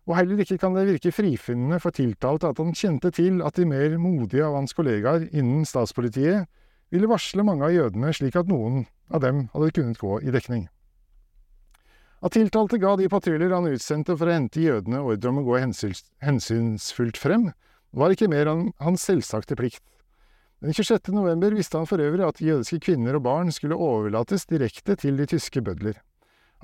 [0.04, 3.64] Og heller ikke kan det virke frifinnende for tiltalte at han kjente til at de
[3.68, 6.44] mer modige av hans kollegaer innen statspolitiet
[6.92, 10.66] ville varsle mange av jødene slik at noen av dem hadde kunnet gå i dekning.
[12.24, 15.58] At tiltalte ga de patruljer han utsendte for å hente jødene ordre om å gå
[15.60, 17.50] hensynsfullt frem,
[17.92, 19.84] var ikke mer enn hans selvsagte plikt.
[20.64, 21.12] Den 26.
[21.12, 25.28] november visste han for øvrig at jødiske kvinner og barn skulle overlates direkte til de
[25.28, 26.00] tyske bødler.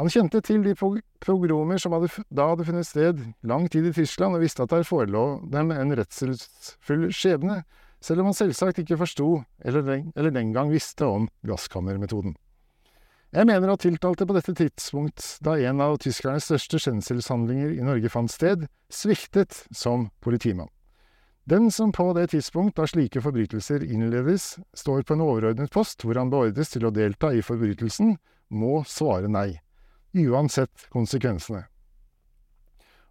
[0.00, 0.72] Han kjente til de
[1.20, 4.88] pogromer som hadde, da hadde funnet sted lang tid i Tyskland, og visste at der
[4.88, 7.60] forelå dem en redselsfull skjebne,
[8.00, 9.84] selv om han selvsagt ikke forsto, eller,
[10.16, 12.32] eller den gang visste om gasskammermetoden.
[13.30, 18.10] Jeg mener at tiltalte på dette tidspunkt, da en av tyskernes største skjenselshandlinger i Norge
[18.10, 20.70] fant sted, sviktet som politimann.
[21.46, 26.18] Den som på det tidspunkt da slike forbrytelser innledes, står på en overordnet post hvor
[26.18, 28.16] han beordres til å delta i forbrytelsen,
[28.50, 29.60] må svare nei,
[30.10, 31.68] uansett konsekvensene.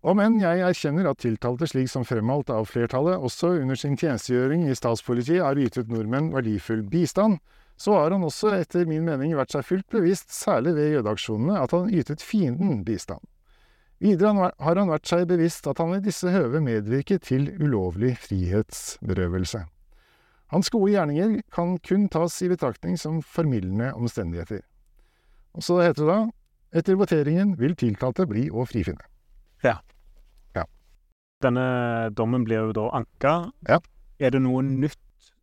[0.04, 4.68] Om enn jeg erkjenner at tiltalte slik som fremholdt av flertallet, også under sin tjenestegjøring
[4.68, 7.40] i statspolitiet har ytet nordmenn verdifull bistand,
[7.80, 11.72] så har han også etter min mening vært seg fullt bevisst, særlig ved jødeaksjonene, at
[11.76, 13.24] han ytet fienden bistand.
[14.04, 19.66] Videre har han vært seg bevisst at han i disse høve medvirket til ulovlig frihetsberøvelse.
[20.50, 24.64] Hans gode gjerninger kan kun tas i betraktning som formildende omstendigheter.
[25.56, 26.20] Og så heter det da
[26.80, 29.06] etter voteringen vil tiltalte bli å frifinne.
[29.66, 29.80] Ja.
[30.56, 30.66] ja.
[31.44, 33.36] Denne dommen blir jo da anka.
[33.68, 33.80] Ja.
[34.20, 35.00] Er det noe nytt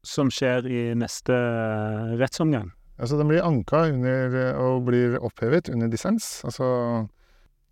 [0.07, 1.37] som skjer i neste
[2.21, 2.71] rettsomgang?
[2.97, 6.39] Altså, den blir anka under, og blir opphevet under dissens.
[6.49, 6.67] Altså,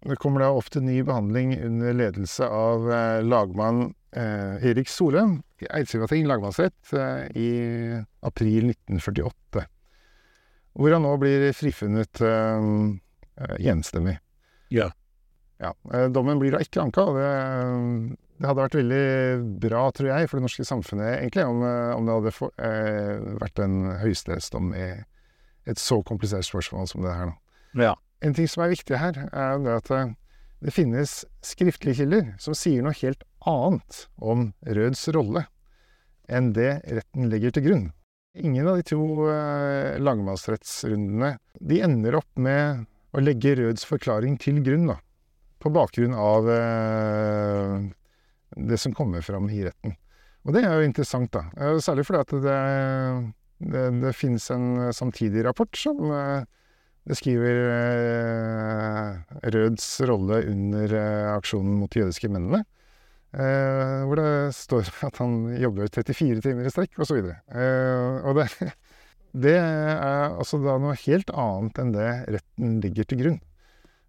[0.05, 5.39] det kommer da opp til ny behandling under ledelse av eh, lagmann eh, Erik Solheim
[5.65, 7.49] i Eidsivating lagmannsrett eh, i
[8.21, 9.65] april 1948.
[10.75, 12.69] Hvor han nå blir frifunnet eh,
[13.41, 14.19] eh, enstemmig.
[14.75, 14.91] Ja.
[15.63, 15.73] ja.
[15.95, 19.05] Eh, dommen blir da ikke anka, og det det hadde vært veldig
[19.63, 23.23] bra, tror jeg, for det norske samfunnet, egentlig, om, eh, om det hadde for, eh,
[23.41, 24.89] vært en høyesterettsdom i
[25.71, 27.27] et så komplisert spørsmål som det her.
[27.27, 27.37] nå.
[27.85, 27.95] Ja.
[28.23, 30.15] En ting som er viktig her, er det at eh,
[30.65, 35.47] det finnes skriftlige kilder som sier noe helt annet om Røds rolle
[36.29, 37.93] enn det retten legger til grunn.
[38.35, 44.63] Ingen av de to eh, lagmannsrettsrundene de ender opp med å legge Røds forklaring til
[44.65, 44.97] grunn, da,
[45.63, 47.77] på bakgrunn av eh,
[48.57, 49.97] det som kommer fram i retten.
[50.45, 51.47] Og det er jo interessant, da.
[51.57, 52.59] Eh, Særlig fordi at det,
[53.73, 56.45] det, det finnes en samtidig rapport som eh,
[57.09, 62.65] beskriver eh, Røds rolle under eh, aksjonen mot de jødiske mennene.
[63.35, 67.25] Eh, hvor det står at han jobber 34 timer i strekk, osv.
[67.25, 68.49] Eh, og det,
[69.47, 73.43] det er altså da noe helt annet enn det retten ligger til grunn.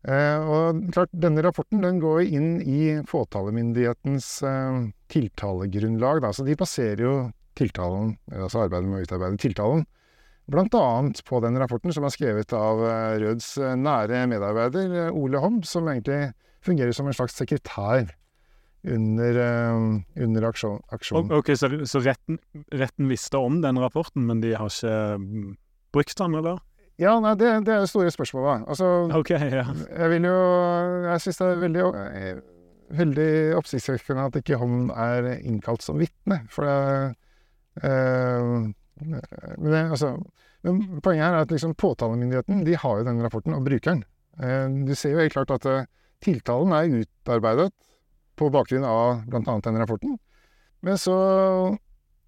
[0.06, 4.80] Eh, og klart, denne rapporten den går inn i påtalemyndighetens eh,
[5.10, 6.22] tiltalegrunnlag.
[6.22, 6.32] Da.
[6.36, 7.14] Så de baserer jo
[7.58, 9.86] tiltalen, altså arbeidet med å utarbeide tiltalen,
[10.52, 15.90] annet på den rapporten som er skrevet av eh, Røds nære medarbeider Ole Holm, som
[15.90, 16.36] egentlig
[16.66, 18.12] fungerer som en slags sekretær
[18.86, 19.40] under,
[20.22, 21.32] under aksjon, aksjonen.
[21.34, 22.38] Ok, Så, så retten,
[22.70, 25.56] retten visste om den rapporten, men de har ikke mm,
[25.96, 26.62] brukt den, eller?
[27.02, 28.68] Ja, nei, det, det er det store spørsmålet.
[28.72, 28.88] Altså,
[29.18, 29.66] okay, ja.
[29.90, 30.38] jeg vil jo
[31.10, 32.38] Jeg syns det er veldig, eh,
[32.96, 36.80] veldig oppsiktsvekkende at ikke han er innkalt som vitne, for det
[37.84, 39.20] eh, men,
[39.60, 40.14] det, altså,
[40.64, 44.06] men poenget her er at liksom påtalemyndigheten de har jo den rapporten og bruker den.
[44.40, 45.90] Eh, du ser jo helt klart at eh,
[46.24, 47.74] tiltalen er utarbeidet
[48.40, 49.60] på bakgrunn av bl.a.
[49.68, 50.16] den rapporten.
[50.86, 51.18] Men så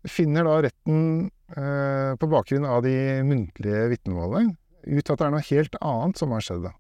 [0.08, 2.94] finner da retten på bakgrunn av de
[3.24, 6.68] muntlige vitnemålene ut at det er noe helt annet som har skjedd.
[6.68, 6.74] da.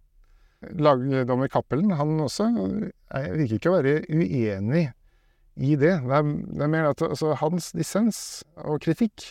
[0.81, 4.87] Lagdommer Cappelen han også er, virker ikke å være uenig
[5.57, 5.97] i det.
[6.05, 8.21] Det er, det er mer at altså, hans dissens
[8.63, 9.25] og kritikk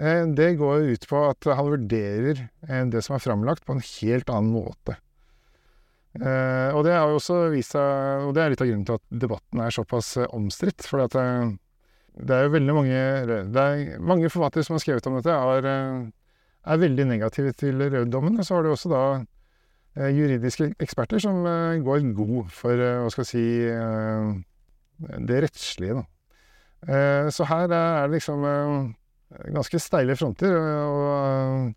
[0.00, 3.84] eh, det går ut på at han vurderer eh, det som er framlagt, på en
[3.84, 4.98] helt annen måte.
[6.20, 8.98] Eh, og det har jo også vist seg Og det er litt av grunnen til
[8.98, 10.84] at debatten er såpass eh, omstridt.
[10.84, 11.54] For eh,
[12.12, 12.96] det er jo veldig mange
[13.54, 17.80] Det er mange forfattere som har skrevet om dette, er, eh, er veldig negative til
[17.80, 18.38] Rød-dommen.
[18.38, 19.04] Og så har du også da
[19.96, 23.46] eh, juridiske eksperter som eh, går god for, hva skal jeg si,
[25.26, 26.08] det rettslige, da.
[27.30, 28.42] Så her er det liksom
[29.54, 31.72] ganske steile fronter, og,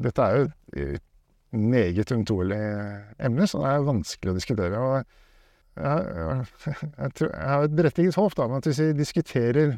[0.03, 1.03] Dette er jo et
[1.51, 2.57] meget ømtålig
[3.24, 4.82] emne, så det er vanskelig å diskutere.
[4.82, 5.05] og
[5.78, 6.45] jeg,
[6.97, 9.75] jeg, tror, jeg har et berettiget håp da, om at hvis vi diskuterer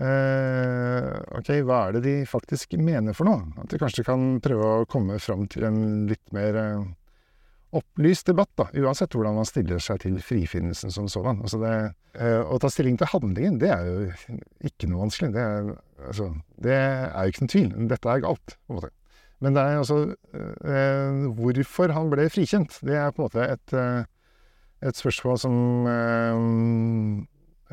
[0.00, 3.46] eh, ok, hva er det de faktisk mener for noe?
[3.62, 6.84] At vi kanskje kan prøve å komme fram til en litt mer eh,
[7.74, 11.42] opplyst debatt, da, uansett hvordan man stiller seg til frifinnelsen som sådan.
[11.42, 14.36] Altså eh, å ta stilling til handlingen, det er jo
[14.68, 15.32] ikke noe vanskelig.
[15.34, 15.72] Det er,
[16.10, 16.28] altså,
[16.62, 17.72] det er jo ikke noen tvil.
[17.90, 18.94] Dette er galt, på en måte.
[19.42, 19.96] Men det er altså
[21.36, 24.06] hvorfor han ble frikjent, det er på en måte et, eh,
[24.84, 25.56] et spørsmål som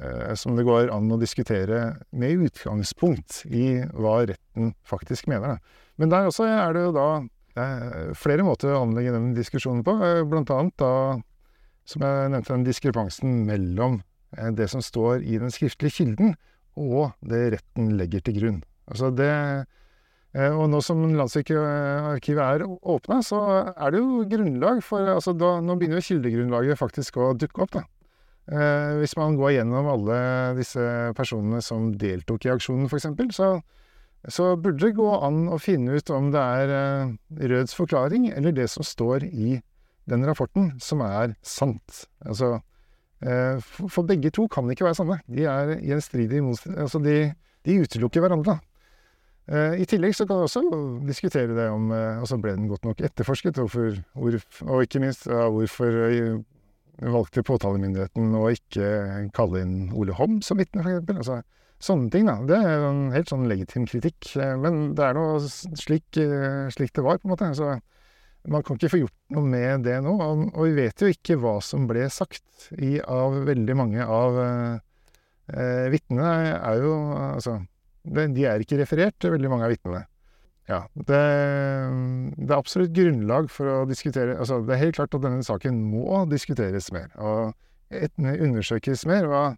[0.01, 1.81] eh, som det går an å diskutere
[2.15, 5.57] med utgangspunkt i hva retten faktisk mener.
[5.57, 5.81] Da.
[6.01, 7.09] Men der også er det jo da
[7.59, 9.97] eh, flere måter å anlegge den diskusjonen på.
[10.05, 10.93] Eh, blant annet da,
[11.85, 13.99] som jeg nevnte, den diskrepansen mellom
[14.37, 16.35] eh, det som står i den skriftlige kilden,
[16.79, 18.61] og det retten legger til grunn.
[18.87, 19.67] Altså det eh,
[20.31, 23.39] Og nå som Landsarkivet er åpna, så
[23.75, 27.73] er det jo grunnlag for altså da, Nå begynner jo kildegrunnlaget faktisk å dukke opp,
[27.75, 27.81] da.
[28.51, 30.17] Eh, hvis man går gjennom alle
[30.57, 30.81] disse
[31.15, 33.51] personene som deltok i aksjonen, f.eks., så,
[34.27, 37.13] så burde det gå an å finne ut om det er eh,
[37.51, 39.59] Røds forklaring eller det som står i
[40.09, 42.03] den rapporten, som er sant.
[42.25, 42.57] Altså,
[43.21, 45.21] eh, for, for begge to kan ikke være sanne.
[45.29, 46.87] De er gjenstridige motstridende.
[46.87, 47.17] Altså, de,
[47.67, 48.57] de utelukker hverandre.
[48.57, 48.70] Eh,
[49.49, 50.61] I tillegg så kan vi også
[51.07, 53.97] diskutere det om eh, altså ble den godt nok etterforsket, og, for,
[54.67, 56.37] og ikke minst ja, hvorfor eh,
[57.09, 58.91] valgte påtalemyndigheten å ikke
[59.35, 61.09] kalle inn Ole Homm som vitne, f.eks.
[61.17, 61.39] Altså,
[61.81, 62.37] sånne ting, da.
[62.45, 64.35] Det er en helt sånn legitim kritikk.
[64.37, 67.49] eh, Men det er nå slik, eh, slik det var, på en måte.
[67.57, 67.73] Så
[68.49, 70.13] man kan ikke få gjort noe med det nå.
[70.21, 74.79] Og, vi vet jo ikke hva som ble sagt i, av veldig mange av eh,
[75.53, 76.55] eh, vitnene.
[76.57, 76.95] er jo
[77.31, 77.59] Altså,
[78.03, 80.05] de er ikke referert, veldig mange av vitnene.
[80.69, 81.19] Ja, det,
[82.37, 85.81] det er absolutt grunnlag for å diskutere altså Det er helt klart at denne saken
[85.89, 87.51] må diskuteres mer, og
[87.91, 89.27] et, undersøkes mer.
[89.27, 89.57] Og,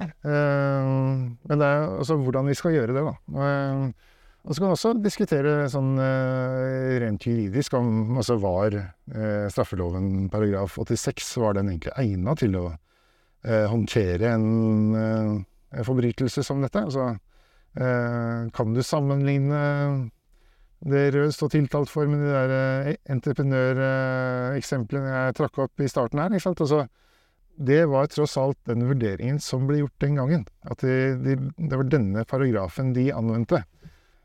[0.00, 3.14] uh, men det er altså hvordan vi skal gjøre det, da.
[3.34, 4.10] Og, eh,
[4.44, 10.28] og så kan vi også diskutere sånn uh, rent juridisk om altså var uh, straffeloven
[10.32, 12.66] paragraf 86 var den egentlig egna til å
[13.44, 16.80] håndtere en, en forbrytelse som dette.
[16.80, 17.10] Altså,
[17.74, 19.60] kan du sammenligne
[20.84, 26.20] det Rød står tiltalt for med de der eh, entreprenøreksemplene jeg trakk opp i starten
[26.20, 26.28] her?
[26.34, 26.60] Ikke sant?
[26.60, 26.84] Altså,
[27.56, 30.44] det var tross alt den vurderingen som ble gjort den gangen.
[30.68, 33.62] At de, de, det var denne paragrafen de anvendte.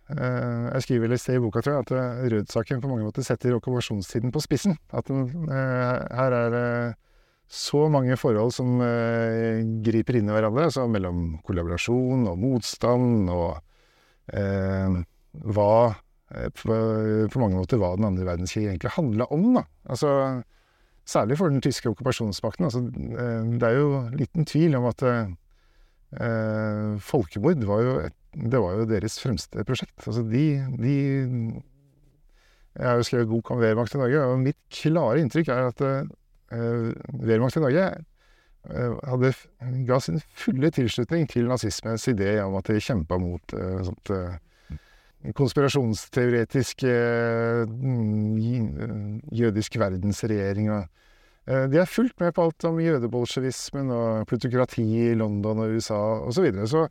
[0.09, 3.23] Uh, jeg skriver et sted i boka, tror jeg, at eh, Rød-saken på mange måter
[3.23, 4.73] setter okkupasjonstiden på spissen.
[4.91, 6.65] At den, uh, her er det
[7.49, 8.77] så mange forhold som
[9.85, 13.57] griper inn i hverandre, altså mellom kollaborasjon og motstand og
[14.37, 14.99] eh,
[15.49, 15.73] hva
[16.29, 16.75] på,
[17.33, 19.47] på, mange måter hva den andre verdenskrig egentlig handla om.
[19.55, 19.63] Da.
[19.89, 20.11] Altså,
[21.09, 22.67] særlig for den tyske okkupasjonsmakten.
[22.69, 28.77] Altså, det er jo liten tvil om at eh, folkemord var jo et det var
[28.77, 29.97] jo deres fremste prosjekt.
[30.05, 30.45] Altså de,
[30.77, 30.95] de
[32.77, 35.81] Jeg har jo skrevet bok om Wehrmacht i Norge, og mitt klare inntrykk er at
[36.49, 37.85] Wehrmacht i Norge
[38.69, 39.33] uh, hadde,
[39.87, 44.37] ga sin fulle tilslutning til nazismens idé om at de kjempa mot uh, sånt uh,
[45.35, 46.85] konspirasjonsteoretisk
[49.35, 50.69] jødisk verdensregjering.
[51.43, 56.31] de er fullt med på alt om jødebolsjevismen og plutokrati i London og USA osv.
[56.31, 56.67] Så, videre.
[56.71, 56.87] så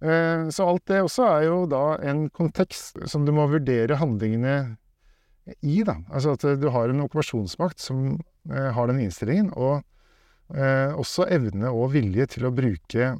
[0.00, 4.54] Eh, så alt det også er jo da en kontekst som du må vurdere handlingene
[5.60, 5.98] i, da.
[6.08, 9.82] Altså at du har en okkupasjonsmakt som eh, har den innstillingen, og
[10.54, 13.12] eh, også evne og vilje til å bruke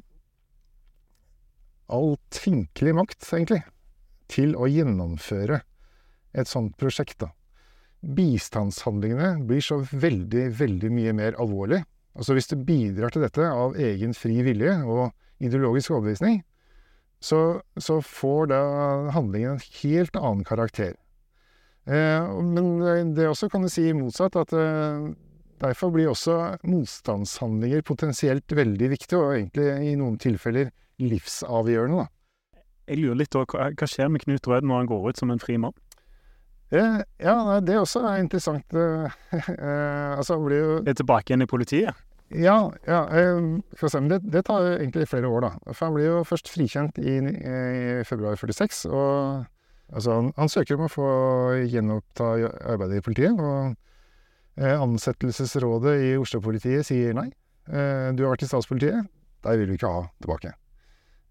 [1.90, 3.62] all tenkelig makt, egentlig,
[4.30, 5.60] til å gjennomføre
[6.30, 7.32] et sånt prosjekt, da.
[8.00, 11.82] Bistandshandlingene blir så veldig, veldig mye mer alvorlig.
[12.16, 15.10] Altså hvis du bidrar til dette av egen fri vilje og
[15.42, 16.40] ideologisk overbevisning,
[17.20, 18.60] så, så får da
[19.12, 20.94] handlingen en helt annen karakter.
[21.88, 25.10] Eh, men det også kan du si motsatt, at eh,
[25.62, 26.36] derfor blir også
[26.68, 32.04] motstandshandlinger potensielt veldig viktige, og egentlig i noen tilfeller livsavgjørende.
[32.04, 32.60] Da.
[32.90, 35.42] Jeg lurer litt over, Hva skjer med Knut Rød når han går ut som en
[35.42, 35.76] fri mann?
[36.70, 38.66] Eh, ja, det også er interessant.
[39.30, 41.94] Eh, altså, han blir jo Er tilbake igjen i politiet?
[42.30, 45.72] Ja, ja det, det, tar egentlig flere år, da.
[45.72, 48.84] For han blir jo først frikjent i, i februar 46.
[48.90, 49.46] Og
[49.92, 51.10] altså, han, han, søker om å få
[51.70, 52.32] gjenoppta
[52.72, 53.36] arbeidet i politiet.
[53.36, 53.74] Og
[54.60, 57.28] eh, ansettelsesrådet i Oslo-politiet sier nei.
[57.68, 59.08] Eh, du har vært i statspolitiet.
[59.44, 60.54] Der vil vi ikke ha tilbake.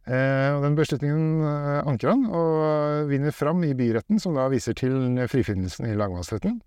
[0.10, 1.43] Eh, og den beslutningen
[1.86, 6.60] anker han, og vinner fram i byretten, som da viser til frifinnelsen i lagmannsretten.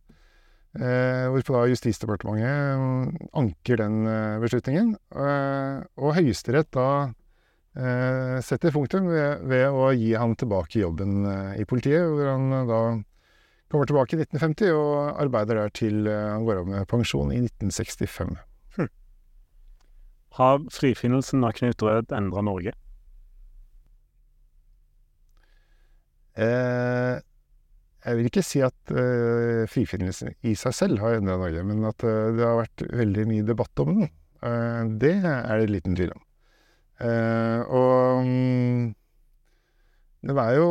[0.72, 4.06] Hvorpå da Justisdepartementet mm, anker den
[4.40, 4.94] beslutningen.
[5.12, 6.86] Og Høyesterett da
[7.72, 12.66] setter punktum ved, ved, å gi han tilbake jobben eh, i politiet, hvor han eh,
[12.68, 12.80] da
[13.72, 18.34] kommer tilbake i 1950 og arbeider der til han går av med pensjon i 1965.
[18.76, 18.90] Hm.
[20.36, 22.74] Har frifinnelsen av Knut Rød endra Norge?
[26.36, 27.16] Eh,
[28.02, 32.02] jeg vil ikke si at uh, frifinnelsen i seg selv har endra Norge, men at
[32.02, 34.12] uh, det har vært veldig mye debatt om den.
[34.98, 36.22] Det er det liten tvil om.
[37.02, 38.94] Og um,
[40.22, 40.68] det var jo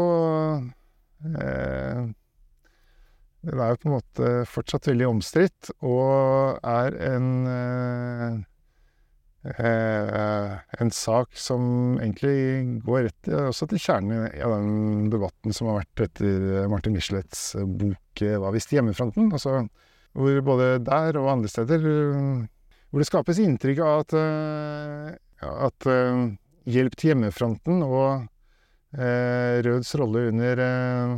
[3.41, 8.45] Det var jo på en måte fortsatt veldig omstridt, og er en
[9.41, 11.63] Eh, en sak som
[11.97, 17.55] egentlig går rett også til kjernen av den debatten som har vært etter Martin Michelets
[17.57, 19.63] bok eh, 'Hva visste hjemmefronten?' Altså,
[20.13, 24.13] hvor både der og andre steder hvor det skapes inntrykk av at,
[25.41, 25.87] ja, at
[26.69, 28.27] hjelp til hjemmefronten og
[28.97, 31.15] eh, Røds rolle under eh,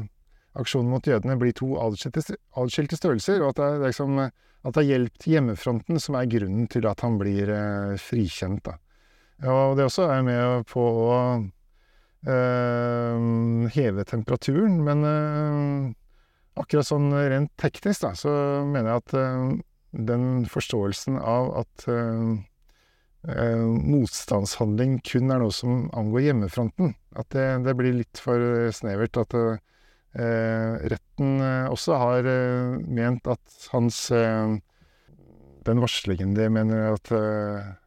[0.59, 4.91] aksjonen mot jødene blir to adskilte, størrelser, og at det er liksom at det er
[4.93, 8.63] hjelp til hjemmefronten som er grunnen til at han blir eh, frikjent.
[8.69, 8.78] Da.
[9.51, 11.17] Og det også er med på å
[12.32, 13.26] eh,
[13.76, 15.91] heve temperaturen, men eh,
[16.61, 18.32] akkurat sånn rent teknisk da, så
[18.69, 19.51] mener jeg at eh,
[20.13, 21.84] den forståelsen av at
[23.28, 28.71] eh, eh, motstandshandling kun er noe som angår hjemmefronten, at det, det blir litt for
[28.76, 29.17] snevert.
[29.21, 29.38] at
[30.13, 34.11] Eh, retten eh, også har eh, ment at hans
[35.63, 37.07] Den varslingen de mener at,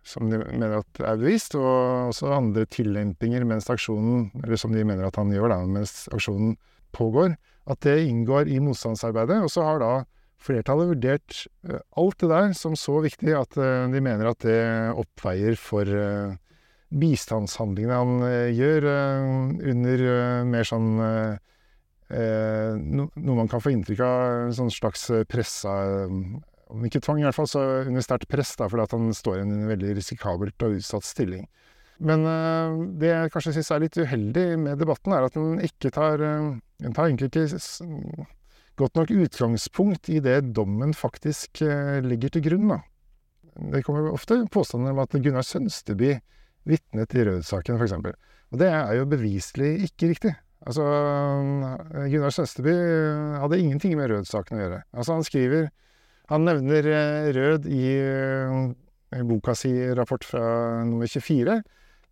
[0.01, 4.81] som de mener at er bevist, og også andre tillempinger mens aksjonen Eller som de
[4.81, 6.55] mener at han gjør da, mens aksjonen
[6.97, 7.37] pågår,
[7.69, 9.43] at det inngår i motstandsarbeidet.
[9.45, 9.93] Og så har da
[10.43, 11.39] flertallet vurdert
[11.99, 14.61] alt det der som så viktig at de mener at det
[14.95, 15.89] oppveier for
[16.95, 18.87] bistandshandlingene han gjør
[19.73, 20.05] under
[20.47, 20.93] mer sånn
[22.13, 26.21] eh, noe man kan få inntrykk av en sånn slags eh, pressa eh,
[26.67, 29.37] Om ikke tvang, i hvert fall, så under sterkt press, da, fordi at han står
[29.39, 31.45] i en veldig risikabelt og utsatt stilling.
[32.03, 35.95] Men eh, det jeg kanskje syns er litt uheldig med debatten, er at den ikke
[35.95, 38.27] tar eh, Den tar egentlig ikke
[38.77, 42.73] godt nok utgangspunkt i det dommen faktisk eh, legger til grunn.
[42.75, 42.81] Da.
[43.73, 46.17] Det kommer ofte påstander om at Gunnar Sønsteby
[46.69, 47.95] vitnet i Rød-saken, f.eks.
[48.53, 50.35] Og det er jo beviselig ikke riktig.
[50.67, 52.75] Altså, eh, Gunnar Sønsteby
[53.43, 54.83] hadde ingenting med Rød-saken å gjøre.
[54.93, 55.71] Altså, han skriver
[56.27, 61.61] Han nevner eh, Rød i eh, boka si rapport fra nummer 24.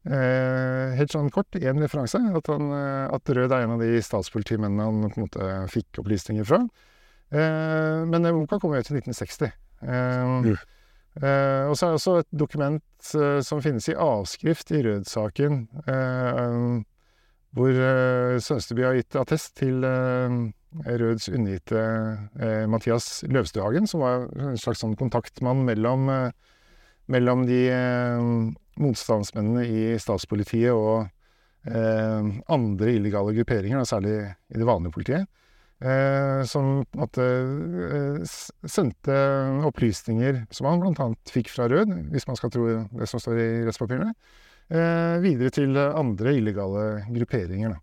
[0.05, 2.21] Eh, helt sånn kort, én referanse.
[2.37, 6.03] At, han, eh, at Rød er en av de statspolitimennene han på en måte fikk
[6.03, 6.61] opplysninger fra.
[7.33, 9.53] Eh, men boka kom ut i 1960.
[9.85, 10.51] Eh,
[11.25, 15.63] eh, og så er det også et dokument eh, som finnes i avskrift i Rød-saken,
[15.89, 16.59] eh,
[17.55, 17.77] hvor
[18.43, 21.85] Sønsteby har gitt attest til Røds undergitte
[22.67, 26.11] Mathias Løvstøhagen, som var en slags sånn kontaktmann mellom,
[27.07, 27.61] mellom de
[28.81, 31.07] motstandsmennene i statspolitiet og
[31.69, 35.31] eh, andre illegale grupperinger, da, særlig i det vanlige politiet.
[35.85, 38.37] Eh, som på eh,
[38.71, 39.17] sendte
[39.69, 41.09] opplysninger som han bl.a.
[41.29, 44.15] fikk fra Rød, hvis man skal tro det som står i rettspapirene,
[44.71, 47.75] eh, videre til andre illegale grupperinger.
[47.75, 47.83] Da.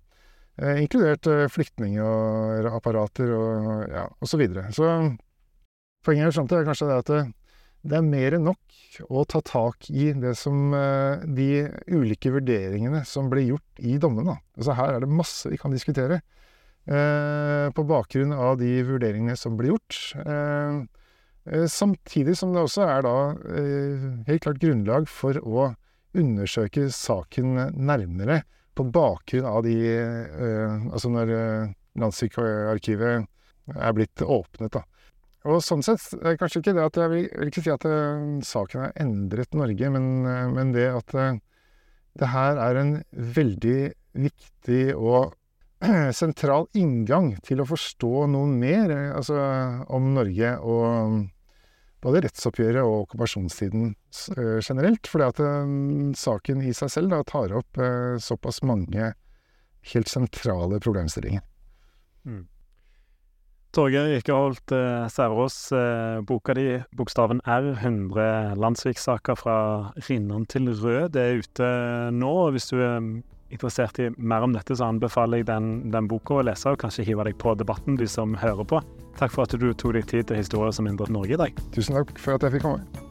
[0.62, 4.68] Eh, inkludert eh, flyktningapparater og, ja, og så videre.
[4.76, 4.86] Så
[6.06, 7.12] poenget er er kanskje det at
[7.82, 13.04] det, er mer enn nok å ta tak i det som eh, de ulike vurderingene
[13.08, 14.36] som ble gjort i dommene.
[14.36, 14.60] da.
[14.60, 16.22] Altså her er det masse vi kan diskutere.
[16.86, 20.00] Eh, på bakgrunn av de vurderingene som ble gjort.
[20.22, 20.82] Eh,
[21.52, 23.18] eh, samtidig som det også er da
[23.54, 25.72] eh, helt klart grunnlag for å
[26.18, 28.42] undersøke saken nærmere
[28.76, 31.32] på bakgrunn av de eh, Altså når
[32.00, 33.28] Landssvikarkivet
[33.76, 34.82] er blitt åpnet, da.
[35.50, 38.26] Og sånn sett er kanskje ikke det at jeg vil, vil ikke si at eh,
[38.46, 41.40] saken har endret Norge, men, eh, men det at eh,
[42.22, 43.80] det her er en veldig
[44.22, 45.34] viktig og
[46.22, 49.40] sentral inngang til å forstå noe mer altså,
[49.90, 50.86] om Norge og
[51.16, 51.24] mm,
[52.06, 53.96] både rettsoppgjøret og okkupasjonstiden
[54.62, 55.10] generelt.
[55.10, 55.42] Fordi at
[56.18, 57.78] saken i seg selv da, tar opp
[58.22, 59.12] såpass mange
[59.94, 61.46] helt sentrale problemstillinger.
[63.72, 71.14] Torgeir Rikeholt eh, Sæverås, eh, boka di 'Bokstaven R', 100 landssviksaker fra Rinnan til Rød,
[71.14, 71.70] det er ute
[72.12, 72.32] nå.
[72.48, 73.00] og Hvis du er
[73.52, 77.08] interessert i mer om dette, så anbefaler jeg den, den boka å lese, og kanskje
[77.08, 78.84] hive deg på debatten, du som hører på.
[79.20, 81.66] Takk for at du tok deg tid til historier som endret Norge i dag.
[81.72, 83.11] Tusen takk for at jeg fikk komme.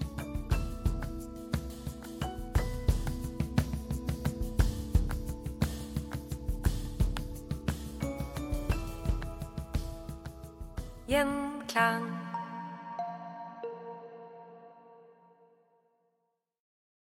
[11.10, 11.26] 远
[11.66, 12.19] 山。